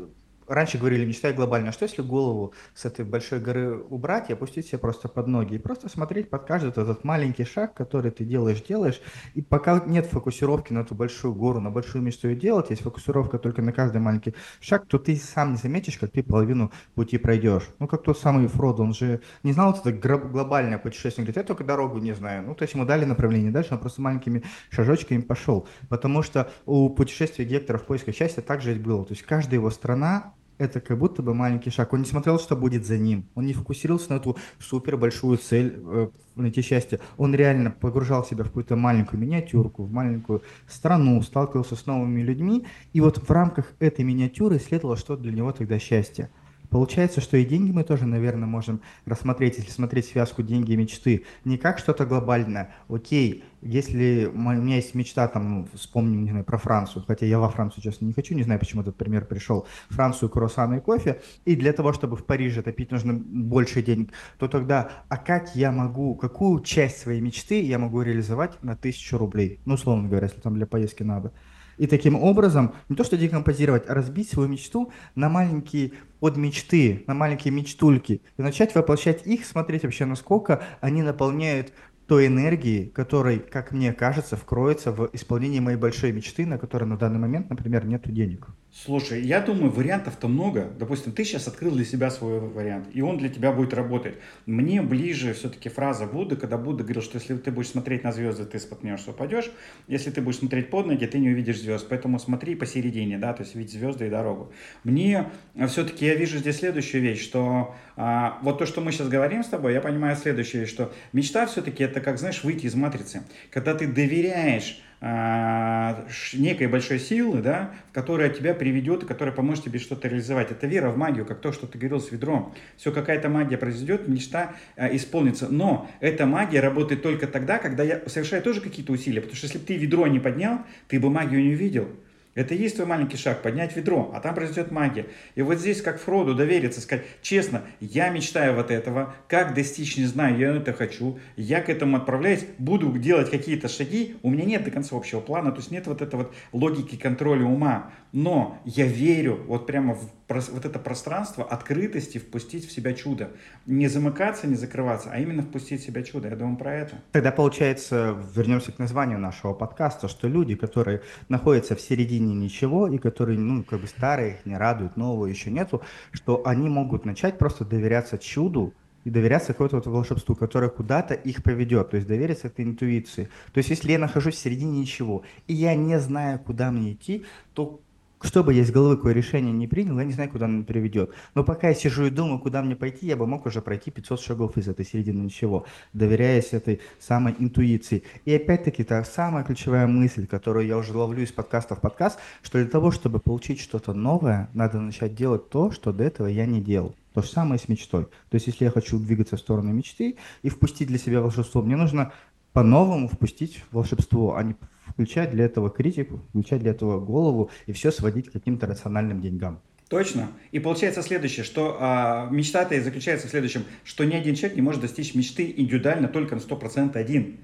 раньше 0.52 0.78
говорили, 0.78 1.04
мечтай 1.04 1.32
глобально, 1.32 1.70
а 1.70 1.72
что 1.72 1.84
если 1.84 2.02
голову 2.02 2.52
с 2.74 2.84
этой 2.84 3.04
большой 3.04 3.40
горы 3.40 3.78
убрать 3.78 4.30
и 4.30 4.32
опустить 4.32 4.66
себе 4.66 4.78
просто 4.78 5.08
под 5.08 5.26
ноги, 5.26 5.54
и 5.54 5.58
просто 5.58 5.88
смотреть 5.88 6.30
под 6.30 6.44
каждый 6.44 6.70
этот 6.70 7.04
маленький 7.04 7.44
шаг, 7.44 7.74
который 7.74 8.10
ты 8.10 8.24
делаешь, 8.24 8.62
делаешь, 8.62 9.00
и 9.34 9.42
пока 9.42 9.82
нет 9.86 10.06
фокусировки 10.06 10.72
на 10.72 10.80
эту 10.80 10.94
большую 10.94 11.34
гору, 11.34 11.60
на 11.60 11.70
большую 11.70 12.02
мечту 12.02 12.28
ее 12.28 12.36
делать, 12.36 12.70
есть 12.70 12.82
фокусировка 12.82 13.38
только 13.38 13.62
на 13.62 13.72
каждый 13.72 14.00
маленький 14.00 14.34
шаг, 14.60 14.86
то 14.86 14.98
ты 14.98 15.16
сам 15.16 15.52
не 15.52 15.56
заметишь, 15.56 15.98
как 15.98 16.10
ты 16.10 16.22
половину 16.22 16.72
пути 16.94 17.18
пройдешь. 17.18 17.68
Ну, 17.78 17.86
как 17.86 18.02
тот 18.02 18.18
самый 18.18 18.46
Фрод, 18.48 18.80
он 18.80 18.94
же 18.94 19.20
не 19.42 19.52
знал 19.52 19.72
вот 19.72 19.86
это 19.86 19.92
глобальное 19.92 20.78
путешествие, 20.78 21.24
говорит, 21.24 21.36
я 21.36 21.44
только 21.44 21.64
дорогу 21.64 21.98
не 21.98 22.12
знаю. 22.12 22.42
Ну, 22.42 22.54
то 22.54 22.62
есть 22.62 22.74
ему 22.74 22.84
дали 22.84 23.04
направление, 23.04 23.50
дальше 23.50 23.74
он 23.74 23.80
просто 23.80 24.02
маленькими 24.02 24.42
шажочками 24.70 25.20
пошел, 25.20 25.66
потому 25.88 26.22
что 26.22 26.50
у 26.66 26.90
путешествия 26.90 27.44
Гектора 27.44 27.78
в 27.78 27.84
поисках 27.84 28.14
счастья 28.14 28.42
также 28.42 28.74
было, 28.74 29.04
то 29.04 29.12
есть 29.12 29.22
каждая 29.22 29.56
его 29.56 29.70
страна, 29.70 30.34
это 30.58 30.80
как 30.80 30.98
будто 30.98 31.22
бы 31.22 31.34
маленький 31.34 31.70
шаг. 31.70 31.92
Он 31.92 32.00
не 32.00 32.06
смотрел, 32.06 32.38
что 32.38 32.56
будет 32.56 32.86
за 32.86 32.98
ним. 32.98 33.26
Он 33.34 33.46
не 33.46 33.52
фокусировался 33.52 34.12
на 34.12 34.16
эту 34.16 34.36
супер 34.58 34.96
большую 34.96 35.38
цель 35.38 35.74
э, 35.76 36.08
найти 36.36 36.62
счастье. 36.62 37.00
Он 37.16 37.34
реально 37.34 37.70
погружал 37.70 38.24
себя 38.24 38.44
в 38.44 38.48
какую-то 38.48 38.76
маленькую 38.76 39.20
миниатюрку, 39.20 39.84
в 39.84 39.92
маленькую 39.92 40.42
страну, 40.68 41.20
сталкивался 41.22 41.76
с 41.76 41.86
новыми 41.86 42.22
людьми. 42.22 42.64
И 42.92 43.00
вот 43.00 43.18
в 43.18 43.30
рамках 43.30 43.72
этой 43.78 44.04
миниатюры 44.04 44.58
следовало, 44.58 44.96
что 44.96 45.16
для 45.16 45.32
него 45.32 45.52
тогда 45.52 45.78
счастье. 45.78 46.30
Получается, 46.72 47.20
что 47.20 47.36
и 47.36 47.44
деньги 47.44 47.70
мы 47.70 47.84
тоже, 47.84 48.06
наверное, 48.06 48.48
можем 48.48 48.80
рассмотреть, 49.04 49.58
если 49.58 49.70
смотреть 49.70 50.06
связку 50.06 50.42
деньги 50.42 50.72
и 50.72 50.76
мечты, 50.76 51.26
не 51.44 51.58
как 51.58 51.78
что-то 51.78 52.06
глобальное. 52.06 52.74
Окей, 52.88 53.44
если 53.60 54.24
у 54.32 54.38
меня 54.38 54.76
есть 54.76 54.94
мечта, 54.94 55.28
там, 55.28 55.68
вспомним, 55.74 56.24
не 56.24 56.30
знаю, 56.30 56.46
про 56.46 56.56
Францию, 56.56 57.04
хотя 57.06 57.26
я 57.26 57.38
во 57.38 57.50
Францию, 57.50 57.82
честно, 57.82 58.06
не 58.06 58.14
хочу, 58.14 58.34
не 58.34 58.42
знаю, 58.42 58.58
почему 58.58 58.80
этот 58.80 58.96
пример 58.96 59.26
пришел, 59.26 59.66
Францию, 59.90 60.30
круассаны 60.30 60.78
и 60.78 60.80
кофе, 60.80 61.20
и 61.44 61.56
для 61.56 61.74
того, 61.74 61.92
чтобы 61.92 62.16
в 62.16 62.24
Париже 62.24 62.62
топить 62.62 62.90
нужно 62.90 63.12
больше 63.12 63.82
денег, 63.82 64.10
то 64.38 64.48
тогда, 64.48 64.92
а 65.10 65.18
как 65.18 65.54
я 65.54 65.72
могу, 65.72 66.14
какую 66.14 66.62
часть 66.62 67.02
своей 67.02 67.20
мечты 67.20 67.60
я 67.60 67.78
могу 67.78 68.00
реализовать 68.00 68.62
на 68.62 68.76
тысячу 68.76 69.18
рублей? 69.18 69.60
Ну, 69.66 69.74
условно 69.74 70.08
говоря, 70.08 70.26
если 70.26 70.40
там 70.40 70.54
для 70.54 70.66
поездки 70.66 71.02
надо. 71.02 71.34
И 71.82 71.88
таким 71.88 72.14
образом, 72.14 72.74
не 72.88 72.94
то 72.94 73.02
что 73.02 73.16
декомпозировать, 73.16 73.88
а 73.88 73.94
разбить 73.94 74.30
свою 74.30 74.48
мечту 74.48 74.92
на 75.16 75.28
маленькие 75.28 75.94
подмечты, 76.20 77.02
на 77.08 77.14
маленькие 77.14 77.52
мечтульки. 77.52 78.22
И 78.36 78.42
начать 78.42 78.72
воплощать 78.76 79.26
их, 79.26 79.44
смотреть 79.44 79.82
вообще, 79.82 80.04
насколько 80.04 80.62
они 80.80 81.02
наполняют 81.02 81.72
той 82.06 82.28
энергии, 82.28 82.84
которой, 82.84 83.40
как 83.40 83.72
мне 83.72 83.92
кажется, 83.92 84.36
вкроется 84.36 84.92
в 84.92 85.10
исполнении 85.12 85.58
моей 85.58 85.76
большой 85.76 86.12
мечты, 86.12 86.46
на 86.46 86.56
которой 86.56 86.84
на 86.84 86.96
данный 86.96 87.18
момент, 87.18 87.50
например, 87.50 87.84
нет 87.84 88.02
денег. 88.04 88.46
Слушай, 88.74 89.20
я 89.20 89.40
думаю, 89.40 89.70
вариантов-то 89.70 90.28
много. 90.28 90.70
Допустим, 90.78 91.12
ты 91.12 91.24
сейчас 91.24 91.46
открыл 91.46 91.72
для 91.72 91.84
себя 91.84 92.10
свой 92.10 92.40
вариант, 92.40 92.88
и 92.94 93.02
он 93.02 93.18
для 93.18 93.28
тебя 93.28 93.52
будет 93.52 93.74
работать. 93.74 94.14
Мне 94.46 94.80
ближе 94.80 95.34
все-таки 95.34 95.68
фраза 95.68 96.06
Будды, 96.06 96.36
когда 96.36 96.56
Будда 96.56 96.82
говорил, 96.82 97.02
что 97.02 97.18
если 97.18 97.36
ты 97.36 97.50
будешь 97.50 97.68
смотреть 97.68 98.02
на 98.02 98.12
звезды, 98.12 98.46
ты 98.46 98.58
споткнешься, 98.58 99.10
упадешь. 99.10 99.52
Если 99.88 100.10
ты 100.10 100.22
будешь 100.22 100.38
смотреть 100.38 100.70
под 100.70 100.86
ноги, 100.86 101.04
ты 101.04 101.18
не 101.18 101.28
увидишь 101.28 101.60
звезд. 101.60 101.86
Поэтому 101.90 102.18
смотри 102.18 102.54
посередине, 102.54 103.18
да, 103.18 103.34
то 103.34 103.42
есть 103.42 103.54
видеть 103.54 103.72
звезды 103.72 104.06
и 104.06 104.10
дорогу. 104.10 104.50
Мне 104.84 105.28
все-таки 105.68 106.06
я 106.06 106.14
вижу 106.14 106.38
здесь 106.38 106.56
следующую 106.56 107.02
вещь, 107.02 107.22
что 107.22 107.74
а, 107.96 108.38
вот 108.40 108.58
то, 108.58 108.64
что 108.64 108.80
мы 108.80 108.90
сейчас 108.90 109.08
говорим 109.08 109.44
с 109.44 109.48
тобой, 109.48 109.74
я 109.74 109.82
понимаю 109.82 110.16
следующее, 110.16 110.64
что 110.64 110.94
мечта 111.12 111.44
все-таки 111.44 111.84
это 111.84 112.00
как, 112.00 112.18
знаешь, 112.18 112.42
выйти 112.42 112.64
из 112.64 112.74
матрицы. 112.74 113.22
Когда 113.50 113.74
ты 113.74 113.86
доверяешь 113.86 114.80
некой 115.02 116.68
большой 116.68 117.00
силы, 117.00 117.42
да, 117.42 117.74
которая 117.92 118.30
тебя 118.30 118.54
приведет 118.54 119.02
и 119.02 119.06
которая 119.06 119.34
поможет 119.34 119.64
тебе 119.64 119.80
что-то 119.80 120.06
реализовать. 120.06 120.52
Это 120.52 120.68
вера 120.68 120.90
в 120.90 120.96
магию, 120.96 121.26
как 121.26 121.40
то, 121.40 121.50
что 121.50 121.66
ты 121.66 121.76
говорил 121.76 122.00
с 122.00 122.12
ведром. 122.12 122.54
Все, 122.76 122.92
какая-то 122.92 123.28
магия 123.28 123.56
произойдет, 123.56 124.06
мечта 124.06 124.54
а, 124.76 124.94
исполнится. 124.94 125.48
Но 125.48 125.90
эта 125.98 126.24
магия 126.24 126.60
работает 126.60 127.02
только 127.02 127.26
тогда, 127.26 127.58
когда 127.58 127.82
я 127.82 128.00
совершаю 128.06 128.42
тоже 128.42 128.60
какие-то 128.60 128.92
усилия. 128.92 129.20
Потому 129.20 129.36
что 129.36 129.46
если 129.46 129.58
бы 129.58 129.64
ты 129.64 129.76
ведро 129.76 130.06
не 130.06 130.20
поднял, 130.20 130.60
ты 130.86 131.00
бы 131.00 131.10
магию 131.10 131.42
не 131.42 131.54
увидел. 131.54 131.88
Это 132.34 132.54
и 132.54 132.58
есть 132.58 132.76
твой 132.76 132.86
маленький 132.86 133.18
шаг, 133.18 133.42
поднять 133.42 133.76
ведро, 133.76 134.10
а 134.14 134.20
там 134.20 134.34
произойдет 134.34 134.70
магия. 134.70 135.06
И 135.34 135.42
вот 135.42 135.58
здесь, 135.58 135.82
как 135.82 136.00
Фроду, 136.00 136.34
довериться, 136.34 136.80
сказать, 136.80 137.04
честно, 137.20 137.62
я 137.80 138.08
мечтаю 138.08 138.54
вот 138.54 138.70
этого, 138.70 139.14
как 139.28 139.52
достичь, 139.54 139.98
не 139.98 140.06
знаю, 140.06 140.38
я 140.38 140.56
это 140.56 140.72
хочу, 140.72 141.18
я 141.36 141.60
к 141.60 141.68
этому 141.68 141.98
отправляюсь, 141.98 142.46
буду 142.58 142.90
делать 142.96 143.30
какие-то 143.30 143.68
шаги, 143.68 144.16
у 144.22 144.30
меня 144.30 144.44
нет 144.44 144.64
до 144.64 144.70
конца 144.70 144.96
общего 144.96 145.20
плана, 145.20 145.52
то 145.52 145.58
есть 145.58 145.70
нет 145.70 145.86
вот 145.86 146.00
этой 146.00 146.16
вот 146.16 146.34
логики 146.52 146.96
контроля 146.96 147.44
ума, 147.44 147.92
но 148.12 148.58
я 148.64 148.86
верю 148.86 149.42
вот 149.46 149.66
прямо 149.66 149.94
в 149.94 150.10
вот 150.28 150.64
это 150.64 150.78
пространство 150.78 151.44
открытости 151.44 152.18
впустить 152.18 152.66
в 152.66 152.72
себя 152.72 152.94
чудо. 152.94 153.32
Не 153.66 153.88
замыкаться, 153.88 154.46
не 154.46 154.54
закрываться, 154.54 155.10
а 155.12 155.18
именно 155.18 155.42
впустить 155.42 155.82
в 155.82 155.84
себя 155.84 156.02
чудо. 156.02 156.28
Я 156.28 156.36
думаю 156.36 156.56
про 156.56 156.74
это. 156.74 157.02
Тогда 157.12 157.32
получается, 157.32 158.16
вернемся 158.34 158.72
к 158.72 158.78
названию 158.78 159.18
нашего 159.18 159.52
подкаста, 159.52 160.08
что 160.08 160.28
люди, 160.28 160.54
которые 160.54 161.02
находятся 161.28 161.76
в 161.76 161.80
середине 161.80 162.34
ничего 162.34 162.88
и 162.88 162.98
которые, 162.98 163.38
ну, 163.38 163.62
как 163.62 163.80
бы 163.80 163.86
старые, 163.86 164.38
не 164.44 164.56
радуют, 164.56 164.96
нового 164.96 165.26
еще 165.26 165.50
нету, 165.50 165.82
что 166.12 166.46
они 166.46 166.68
могут 166.68 167.04
начать 167.04 167.36
просто 167.36 167.64
доверяться 167.64 168.16
чуду, 168.18 168.72
и 169.04 169.10
доверяться 169.10 169.48
какому-то 169.48 169.76
вот 169.76 169.86
волшебству, 169.86 170.36
которое 170.36 170.70
куда-то 170.70 171.14
их 171.14 171.42
поведет, 171.42 171.90
то 171.90 171.96
есть 171.96 172.06
довериться 172.06 172.46
этой 172.46 172.64
интуиции. 172.64 173.28
То 173.52 173.58
есть 173.58 173.68
если 173.68 173.90
я 173.90 173.98
нахожусь 173.98 174.36
в 174.36 174.38
середине 174.38 174.78
ничего, 174.78 175.24
и 175.48 175.54
я 175.54 175.74
не 175.74 175.98
знаю, 175.98 176.38
куда 176.38 176.70
мне 176.70 176.92
идти, 176.92 177.24
то 177.52 177.80
что 178.22 178.44
бы 178.44 178.54
я 178.54 178.62
из 178.62 178.70
головы 178.70 178.96
какое 178.96 179.12
решение 179.12 179.52
не 179.52 179.66
принял, 179.66 179.98
я 179.98 180.04
не 180.04 180.12
знаю, 180.12 180.30
куда 180.30 180.46
оно 180.46 180.62
приведет. 180.64 181.10
Но 181.34 181.44
пока 181.44 181.68
я 181.68 181.74
сижу 181.74 182.06
и 182.06 182.10
думаю, 182.10 182.38
куда 182.38 182.62
мне 182.62 182.76
пойти, 182.76 183.06
я 183.06 183.16
бы 183.16 183.26
мог 183.26 183.46
уже 183.46 183.60
пройти 183.60 183.90
500 183.90 184.20
шагов 184.20 184.56
из 184.56 184.68
этой 184.68 184.84
середины 184.84 185.22
ничего, 185.22 185.66
доверяясь 185.92 186.52
этой 186.52 186.80
самой 187.00 187.34
интуиции. 187.38 188.02
И 188.24 188.34
опять-таки, 188.34 188.84
та 188.84 189.04
самая 189.04 189.44
ключевая 189.44 189.86
мысль, 189.86 190.26
которую 190.26 190.66
я 190.66 190.78
уже 190.78 190.96
ловлю 190.96 191.22
из 191.22 191.32
подкаста 191.32 191.74
в 191.74 191.80
подкаст, 191.80 192.18
что 192.42 192.58
для 192.58 192.68
того, 192.68 192.90
чтобы 192.90 193.18
получить 193.18 193.60
что-то 193.60 193.92
новое, 193.92 194.48
надо 194.54 194.80
начать 194.80 195.14
делать 195.14 195.48
то, 195.48 195.70
что 195.70 195.92
до 195.92 196.04
этого 196.04 196.26
я 196.26 196.46
не 196.46 196.60
делал. 196.60 196.94
То 197.14 197.22
же 197.22 197.28
самое 197.28 197.60
с 197.60 197.68
мечтой. 197.68 198.04
То 198.04 198.34
есть, 198.34 198.46
если 198.46 198.64
я 198.64 198.70
хочу 198.70 198.98
двигаться 198.98 199.36
в 199.36 199.40
сторону 199.40 199.72
мечты 199.72 200.16
и 200.42 200.48
впустить 200.48 200.88
для 200.88 200.98
себя 200.98 201.20
волшебство, 201.20 201.60
мне 201.60 201.76
нужно 201.76 202.12
по-новому 202.52 203.08
впустить 203.08 203.64
волшебство, 203.70 204.36
а 204.36 204.42
не 204.42 204.54
включать 204.86 205.30
для 205.30 205.44
этого 205.44 205.70
критику, 205.70 206.20
включать 206.30 206.60
для 206.60 206.72
этого 206.72 207.00
голову 207.00 207.50
и 207.66 207.72
все 207.72 207.90
сводить 207.90 208.28
к 208.28 208.32
каким-то 208.32 208.66
рациональным 208.66 209.20
деньгам. 209.20 209.60
Точно. 209.88 210.28
И 210.52 210.58
получается 210.58 211.02
следующее, 211.02 211.44
что 211.44 211.76
а, 211.78 212.28
мечта-то 212.30 212.74
и 212.74 212.80
заключается 212.80 213.26
в 213.26 213.30
следующем, 213.30 213.64
что 213.84 214.04
ни 214.04 214.14
один 214.14 214.34
человек 214.34 214.56
не 214.56 214.62
может 214.62 214.80
достичь 214.80 215.14
мечты 215.14 215.52
индивидуально 215.54 216.08
только 216.08 216.34
на 216.34 216.40
100% 216.40 216.96
один. 216.96 217.40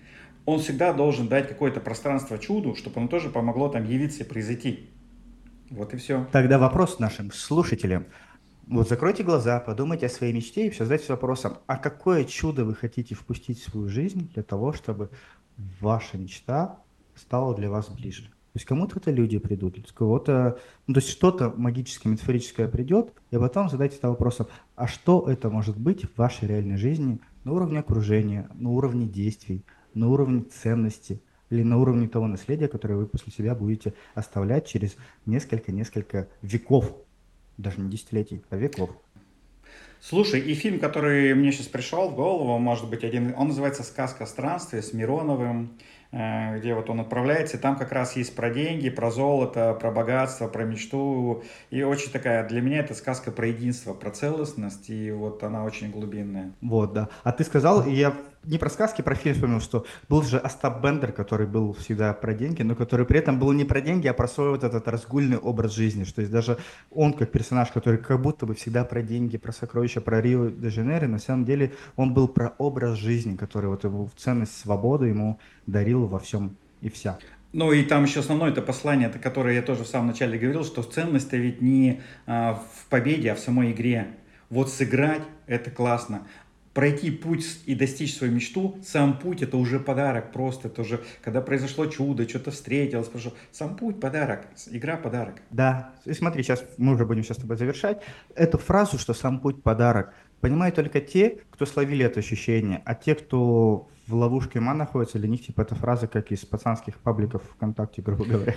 Он 0.46 0.60
всегда 0.60 0.94
должен 0.94 1.28
дать 1.28 1.46
какое-то 1.46 1.80
пространство 1.80 2.38
чуду, 2.38 2.74
чтобы 2.74 3.00
оно 3.00 3.08
тоже 3.08 3.28
помогло 3.28 3.68
там 3.68 3.84
явиться 3.84 4.24
и 4.24 4.26
произойти. 4.26 4.88
Вот 5.68 5.92
и 5.92 5.98
все. 5.98 6.26
Тогда 6.32 6.58
вопрос 6.58 6.98
нашим 6.98 7.30
слушателям. 7.32 8.06
Вот 8.66 8.88
закройте 8.88 9.24
глаза, 9.24 9.60
подумайте 9.60 10.06
о 10.06 10.08
своей 10.08 10.32
мечте 10.32 10.66
и 10.66 10.70
все 10.70 10.84
задайте 10.84 11.12
вопросом, 11.12 11.58
а 11.66 11.76
какое 11.76 12.24
чудо 12.24 12.64
вы 12.64 12.74
хотите 12.74 13.14
впустить 13.14 13.60
в 13.60 13.70
свою 13.70 13.88
жизнь 13.88 14.30
для 14.32 14.42
того, 14.42 14.72
чтобы 14.72 15.10
ваша 15.80 16.16
мечта 16.16 16.78
стало 17.18 17.54
для 17.54 17.70
вас 17.70 17.88
ближе. 17.88 18.22
То 18.22 18.60
есть 18.60 18.66
кому-то 18.66 18.98
это 18.98 19.10
люди 19.10 19.38
придут, 19.38 19.76
кого-то, 19.92 20.58
ну, 20.86 20.94
то 20.94 21.00
есть 21.00 21.10
что-то 21.10 21.52
магическое, 21.56 22.08
метафорическое 22.08 22.66
придет, 22.66 23.12
и 23.30 23.36
потом 23.36 23.68
задайте 23.68 23.96
это 23.96 24.08
вопросом, 24.08 24.46
а 24.74 24.86
что 24.88 25.26
это 25.28 25.50
может 25.50 25.76
быть 25.76 26.04
в 26.04 26.16
вашей 26.16 26.48
реальной 26.48 26.76
жизни 26.76 27.20
на 27.44 27.52
уровне 27.52 27.78
окружения, 27.78 28.48
на 28.54 28.70
уровне 28.70 29.06
действий, 29.06 29.64
на 29.94 30.08
уровне 30.08 30.42
ценности 30.42 31.20
или 31.50 31.62
на 31.62 31.78
уровне 31.78 32.08
того 32.08 32.26
наследия, 32.26 32.68
которое 32.68 32.94
вы 32.94 33.06
после 33.06 33.32
себя 33.32 33.54
будете 33.54 33.94
оставлять 34.14 34.66
через 34.66 34.96
несколько-несколько 35.26 36.28
веков, 36.42 36.96
даже 37.58 37.80
не 37.80 37.90
десятилетий, 37.90 38.42
а 38.50 38.56
веков. 38.56 38.90
Слушай, 40.00 40.40
и 40.40 40.54
фильм, 40.54 40.78
который 40.78 41.34
мне 41.34 41.52
сейчас 41.52 41.66
пришел 41.66 42.08
в 42.08 42.14
голову, 42.14 42.58
может 42.58 42.88
быть, 42.88 43.02
один, 43.02 43.34
он 43.36 43.48
называется 43.48 43.82
«Сказка 43.82 44.24
о 44.24 44.26
странстве» 44.26 44.80
с 44.80 44.92
Мироновым. 44.92 45.70
Э, 46.10 46.58
где 46.58 46.74
вот 46.74 46.88
он 46.88 47.00
отправляется, 47.00 47.58
и 47.58 47.60
там 47.60 47.76
как 47.76 47.92
раз 47.92 48.16
есть 48.16 48.34
про 48.34 48.48
деньги, 48.48 48.88
про 48.88 49.10
золото, 49.10 49.74
про 49.74 49.90
богатство, 49.90 50.48
про 50.48 50.64
мечту. 50.64 51.42
И 51.70 51.82
очень 51.82 52.10
такая, 52.10 52.48
для 52.48 52.62
меня 52.62 52.78
это 52.78 52.94
сказка 52.94 53.30
про 53.30 53.48
единство, 53.48 53.92
про 53.92 54.10
целостность, 54.10 54.88
и 54.88 55.10
вот 55.10 55.42
она 55.42 55.64
очень 55.64 55.90
глубинная. 55.90 56.52
Вот, 56.62 56.94
да. 56.94 57.10
А 57.24 57.32
ты 57.32 57.44
сказал, 57.44 57.86
и 57.86 57.92
я 57.92 58.14
не 58.48 58.58
про 58.58 58.70
сказки, 58.70 59.02
про 59.02 59.14
фильм 59.14 59.34
вспомнил, 59.34 59.60
что 59.60 59.86
был 60.08 60.22
же 60.22 60.38
Остап 60.38 60.82
Бендер, 60.82 61.12
который 61.12 61.46
был 61.46 61.74
всегда 61.74 62.12
про 62.14 62.32
деньги, 62.32 62.62
но 62.62 62.74
который 62.74 63.04
при 63.04 63.18
этом 63.18 63.38
был 63.38 63.52
не 63.52 63.64
про 63.64 63.80
деньги, 63.80 64.08
а 64.08 64.14
про 64.14 64.26
свой 64.26 64.50
вот 64.50 64.64
этот 64.64 64.88
разгульный 64.88 65.36
образ 65.36 65.72
жизни. 65.72 66.04
Что 66.04 66.22
есть 66.22 66.32
даже 66.32 66.58
он 66.90 67.12
как 67.12 67.30
персонаж, 67.30 67.68
который 67.68 67.98
как 67.98 68.20
будто 68.20 68.46
бы 68.46 68.54
всегда 68.54 68.84
про 68.84 69.02
деньги, 69.02 69.36
про 69.36 69.52
сокровища, 69.52 70.00
про 70.00 70.20
Рио 70.20 70.48
де 70.48 70.70
Жанейро, 70.70 71.06
на 71.06 71.18
самом 71.18 71.44
деле 71.44 71.72
он 71.96 72.14
был 72.14 72.26
про 72.28 72.54
образ 72.58 72.98
жизни, 72.98 73.36
который 73.36 73.66
вот 73.66 73.84
его 73.84 74.10
ценность 74.16 74.58
свободы 74.58 75.06
ему 75.06 75.38
дарил 75.66 76.06
во 76.06 76.18
всем 76.18 76.56
и 76.80 76.88
вся. 76.88 77.18
Ну 77.52 77.72
и 77.72 77.82
там 77.82 78.04
еще 78.04 78.20
основное 78.20 78.50
это 78.50 78.62
послание, 78.62 79.08
это 79.08 79.18
которое 79.18 79.54
я 79.54 79.62
тоже 79.62 79.84
в 79.84 79.88
самом 79.88 80.08
начале 80.08 80.38
говорил, 80.38 80.64
что 80.64 80.82
ценность-то 80.82 81.36
ведь 81.36 81.62
не 81.62 82.02
а, 82.26 82.62
в 82.74 82.86
победе, 82.88 83.32
а 83.32 83.34
в 83.34 83.38
самой 83.38 83.72
игре. 83.72 84.08
Вот 84.50 84.70
сыграть 84.70 85.22
это 85.46 85.70
классно. 85.70 86.22
Пройти 86.78 87.10
путь 87.10 87.44
и 87.66 87.74
достичь 87.74 88.16
свою 88.16 88.32
мечту, 88.32 88.78
сам 88.84 89.18
путь 89.18 89.42
это 89.42 89.56
уже 89.56 89.80
подарок 89.80 90.30
просто, 90.30 90.68
это 90.68 90.82
уже, 90.82 91.00
когда 91.22 91.40
произошло 91.40 91.86
чудо, 91.86 92.28
что-то 92.28 92.52
встретилось, 92.52 93.08
прошло, 93.08 93.32
сам 93.50 93.74
путь 93.74 93.98
подарок, 93.98 94.46
игра 94.70 94.96
подарок. 94.96 95.42
Да, 95.50 95.92
и 96.04 96.12
смотри, 96.12 96.44
сейчас 96.44 96.64
мы 96.76 96.94
уже 96.94 97.04
будем 97.04 97.24
сейчас 97.24 97.38
с 97.38 97.40
тобой 97.40 97.56
завершать. 97.56 98.00
Эту 98.36 98.58
фразу, 98.58 98.96
что 98.96 99.12
сам 99.12 99.40
путь 99.40 99.60
подарок, 99.60 100.14
понимают 100.40 100.76
только 100.76 101.00
те, 101.00 101.40
кто 101.50 101.66
словили 101.66 102.04
это 102.04 102.20
ощущение, 102.20 102.80
а 102.84 102.94
те, 102.94 103.16
кто 103.16 103.88
в 104.06 104.14
ловушке 104.14 104.60
ума 104.60 104.72
находится, 104.72 105.18
для 105.18 105.26
них 105.26 105.44
типа 105.44 105.62
эта 105.62 105.74
фраза, 105.74 106.06
как 106.06 106.30
из 106.30 106.44
пацанских 106.44 106.98
пабликов 106.98 107.42
ВКонтакте, 107.56 108.02
грубо 108.02 108.24
говоря. 108.24 108.54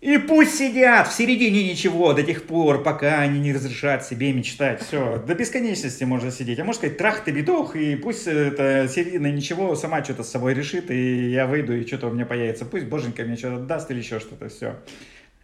И 0.00 0.18
пусть 0.18 0.58
сидят 0.58 1.08
в 1.08 1.12
середине 1.12 1.70
ничего 1.70 2.12
до 2.12 2.22
тех 2.22 2.44
пор, 2.44 2.82
пока 2.82 3.20
они 3.20 3.40
не 3.40 3.54
разрешат 3.54 4.04
себе 4.04 4.32
мечтать. 4.32 4.82
Все, 4.82 5.22
до 5.26 5.34
бесконечности 5.34 6.04
можно 6.04 6.30
сидеть. 6.30 6.58
А 6.58 6.64
можно 6.64 6.80
сказать, 6.80 6.98
трах 6.98 7.24
ты 7.24 7.30
бедох, 7.30 7.74
и 7.76 7.96
пусть 7.96 8.26
это 8.26 8.88
середина 8.88 9.32
ничего 9.32 9.74
сама 9.74 10.04
что-то 10.04 10.22
с 10.22 10.30
собой 10.30 10.52
решит, 10.52 10.90
и 10.90 11.30
я 11.30 11.46
выйду, 11.46 11.74
и 11.74 11.86
что-то 11.86 12.08
у 12.08 12.12
меня 12.12 12.26
появится. 12.26 12.66
Пусть 12.66 12.86
боженька 12.86 13.22
мне 13.24 13.36
что-то 13.36 13.64
даст 13.64 13.90
или 13.90 13.98
еще 13.98 14.20
что-то, 14.20 14.50
все. 14.50 14.76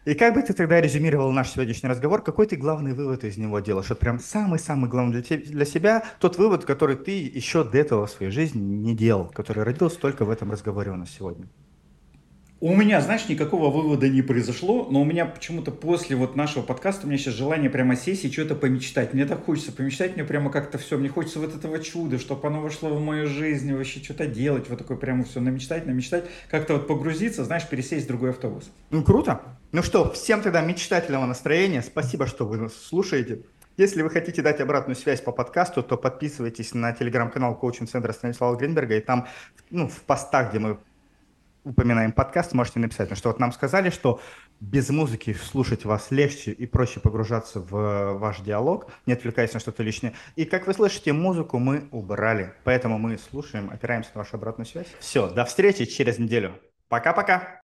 И 0.05 0.15
как 0.15 0.35
бы 0.35 0.43
ты 0.43 0.53
тогда 0.53 0.81
резюмировал 0.81 1.33
наш 1.33 1.51
сегодняшний 1.51 1.89
разговор, 1.89 2.23
какой 2.23 2.47
ты 2.47 2.57
главный 2.57 2.93
вывод 2.93 3.25
из 3.25 3.39
него 3.39 3.61
делаешь? 3.61 3.89
Вот 3.89 4.01
прям 4.01 4.19
самый-самый 4.19 4.91
главный 4.91 5.13
для, 5.13 5.23
тебя, 5.23 5.39
для 5.47 5.65
себя, 5.65 6.05
тот 6.19 6.37
вывод, 6.37 6.65
который 6.65 6.97
ты 6.97 7.13
еще 7.13 7.65
до 7.65 7.79
этого 7.79 8.07
в 8.07 8.11
своей 8.11 8.33
жизни 8.33 8.61
не 8.61 8.95
делал, 8.95 9.29
который 9.29 9.63
родился 9.63 9.99
только 9.99 10.25
в 10.25 10.31
этом 10.31 10.51
разговоре 10.51 10.91
у 10.91 10.97
нас 10.97 11.09
сегодня. 11.11 11.47
У 12.65 12.77
меня, 12.77 13.01
знаешь, 13.01 13.29
никакого 13.29 13.71
вывода 13.71 14.09
не 14.09 14.23
произошло, 14.23 14.87
но 14.89 15.03
у 15.03 15.05
меня 15.05 15.27
почему-то 15.27 15.73
после 15.73 16.15
вот 16.15 16.37
нашего 16.37 16.63
подкаста 16.63 17.07
у 17.07 17.09
меня 17.09 17.19
сейчас 17.19 17.35
желание 17.35 17.69
прямо 17.69 17.97
сесть 17.97 18.25
и 18.25 18.31
что-то 18.31 18.55
помечтать. 18.55 19.15
Мне 19.15 19.27
так 19.27 19.45
хочется 19.45 19.73
помечтать, 19.73 20.15
мне 20.15 20.23
прямо 20.23 20.49
как-то 20.49 20.79
все, 20.79 20.97
мне 20.97 21.09
хочется 21.09 21.41
вот 21.41 21.57
этого 21.57 21.81
чуда, 21.81 22.21
чтобы 22.21 22.47
оно 22.47 22.61
вошло 22.61 22.91
в 22.91 23.01
мою 23.01 23.27
жизнь, 23.27 23.75
вообще 23.75 23.99
что-то 23.99 24.29
делать, 24.29 24.71
вот 24.71 24.79
такое 24.79 24.97
прямо 24.97 25.25
все 25.25 25.41
намечтать, 25.41 25.87
намечтать, 25.87 26.27
как-то 26.49 26.75
вот 26.75 26.87
погрузиться, 26.87 27.43
знаешь, 27.43 27.69
пересесть 27.69 28.05
в 28.05 28.09
другой 28.09 28.31
автобус. 28.31 28.71
Ну, 28.91 29.03
круто. 29.03 29.41
Ну 29.73 29.83
что, 29.83 30.13
всем 30.13 30.41
тогда 30.41 30.61
мечтательного 30.61 31.27
настроения. 31.27 31.83
Спасибо, 31.83 32.29
что 32.29 32.47
вы 32.47 32.59
нас 32.59 32.75
слушаете. 32.75 33.43
Если 33.77 34.03
вы 34.03 34.11
хотите 34.11 34.41
дать 34.41 34.61
обратную 34.61 34.95
связь 34.95 35.21
по 35.21 35.33
подкасту, 35.33 35.83
то 35.83 35.97
подписывайтесь 35.97 36.75
на 36.75 36.93
телеграм-канал 36.93 37.57
коучинг-центра 37.57 38.13
Станислава 38.13 38.55
Гринберга, 38.55 38.99
и 38.99 39.01
там 39.01 39.27
ну, 39.71 39.89
в 39.89 40.03
постах, 40.03 40.51
где 40.51 40.61
мы 40.61 40.79
упоминаем 41.65 42.13
подкаст, 42.13 42.53
можете 42.53 42.81
написать, 42.81 43.11
ну 43.11 43.17
что 43.17 43.29
вот 43.29 43.39
нам 43.39 43.53
сказали, 43.53 43.91
что 43.91 44.21
без 44.61 44.91
музыки 44.91 45.33
слушать 45.35 45.85
вас 45.85 46.11
легче 46.11 46.53
и 46.53 46.67
проще 46.67 47.01
погружаться 47.01 47.61
в 47.61 48.15
ваш 48.15 48.41
диалог, 48.41 48.91
не 49.07 49.13
отвлекаясь 49.13 49.53
на 49.53 49.61
что-то 49.61 49.83
лишнее. 49.83 50.15
И 50.37 50.45
как 50.45 50.67
вы 50.67 50.75
слышите, 50.75 51.13
музыку 51.13 51.59
мы 51.59 51.89
убрали, 51.91 52.55
поэтому 52.65 52.99
мы 52.99 53.19
слушаем, 53.19 53.71
опираемся 53.71 54.11
на 54.15 54.21
вашу 54.21 54.37
обратную 54.37 54.67
связь. 54.67 54.89
Все, 55.01 55.29
до 55.29 55.45
встречи 55.45 55.85
через 55.85 56.19
неделю. 56.19 56.53
Пока-пока. 56.89 57.62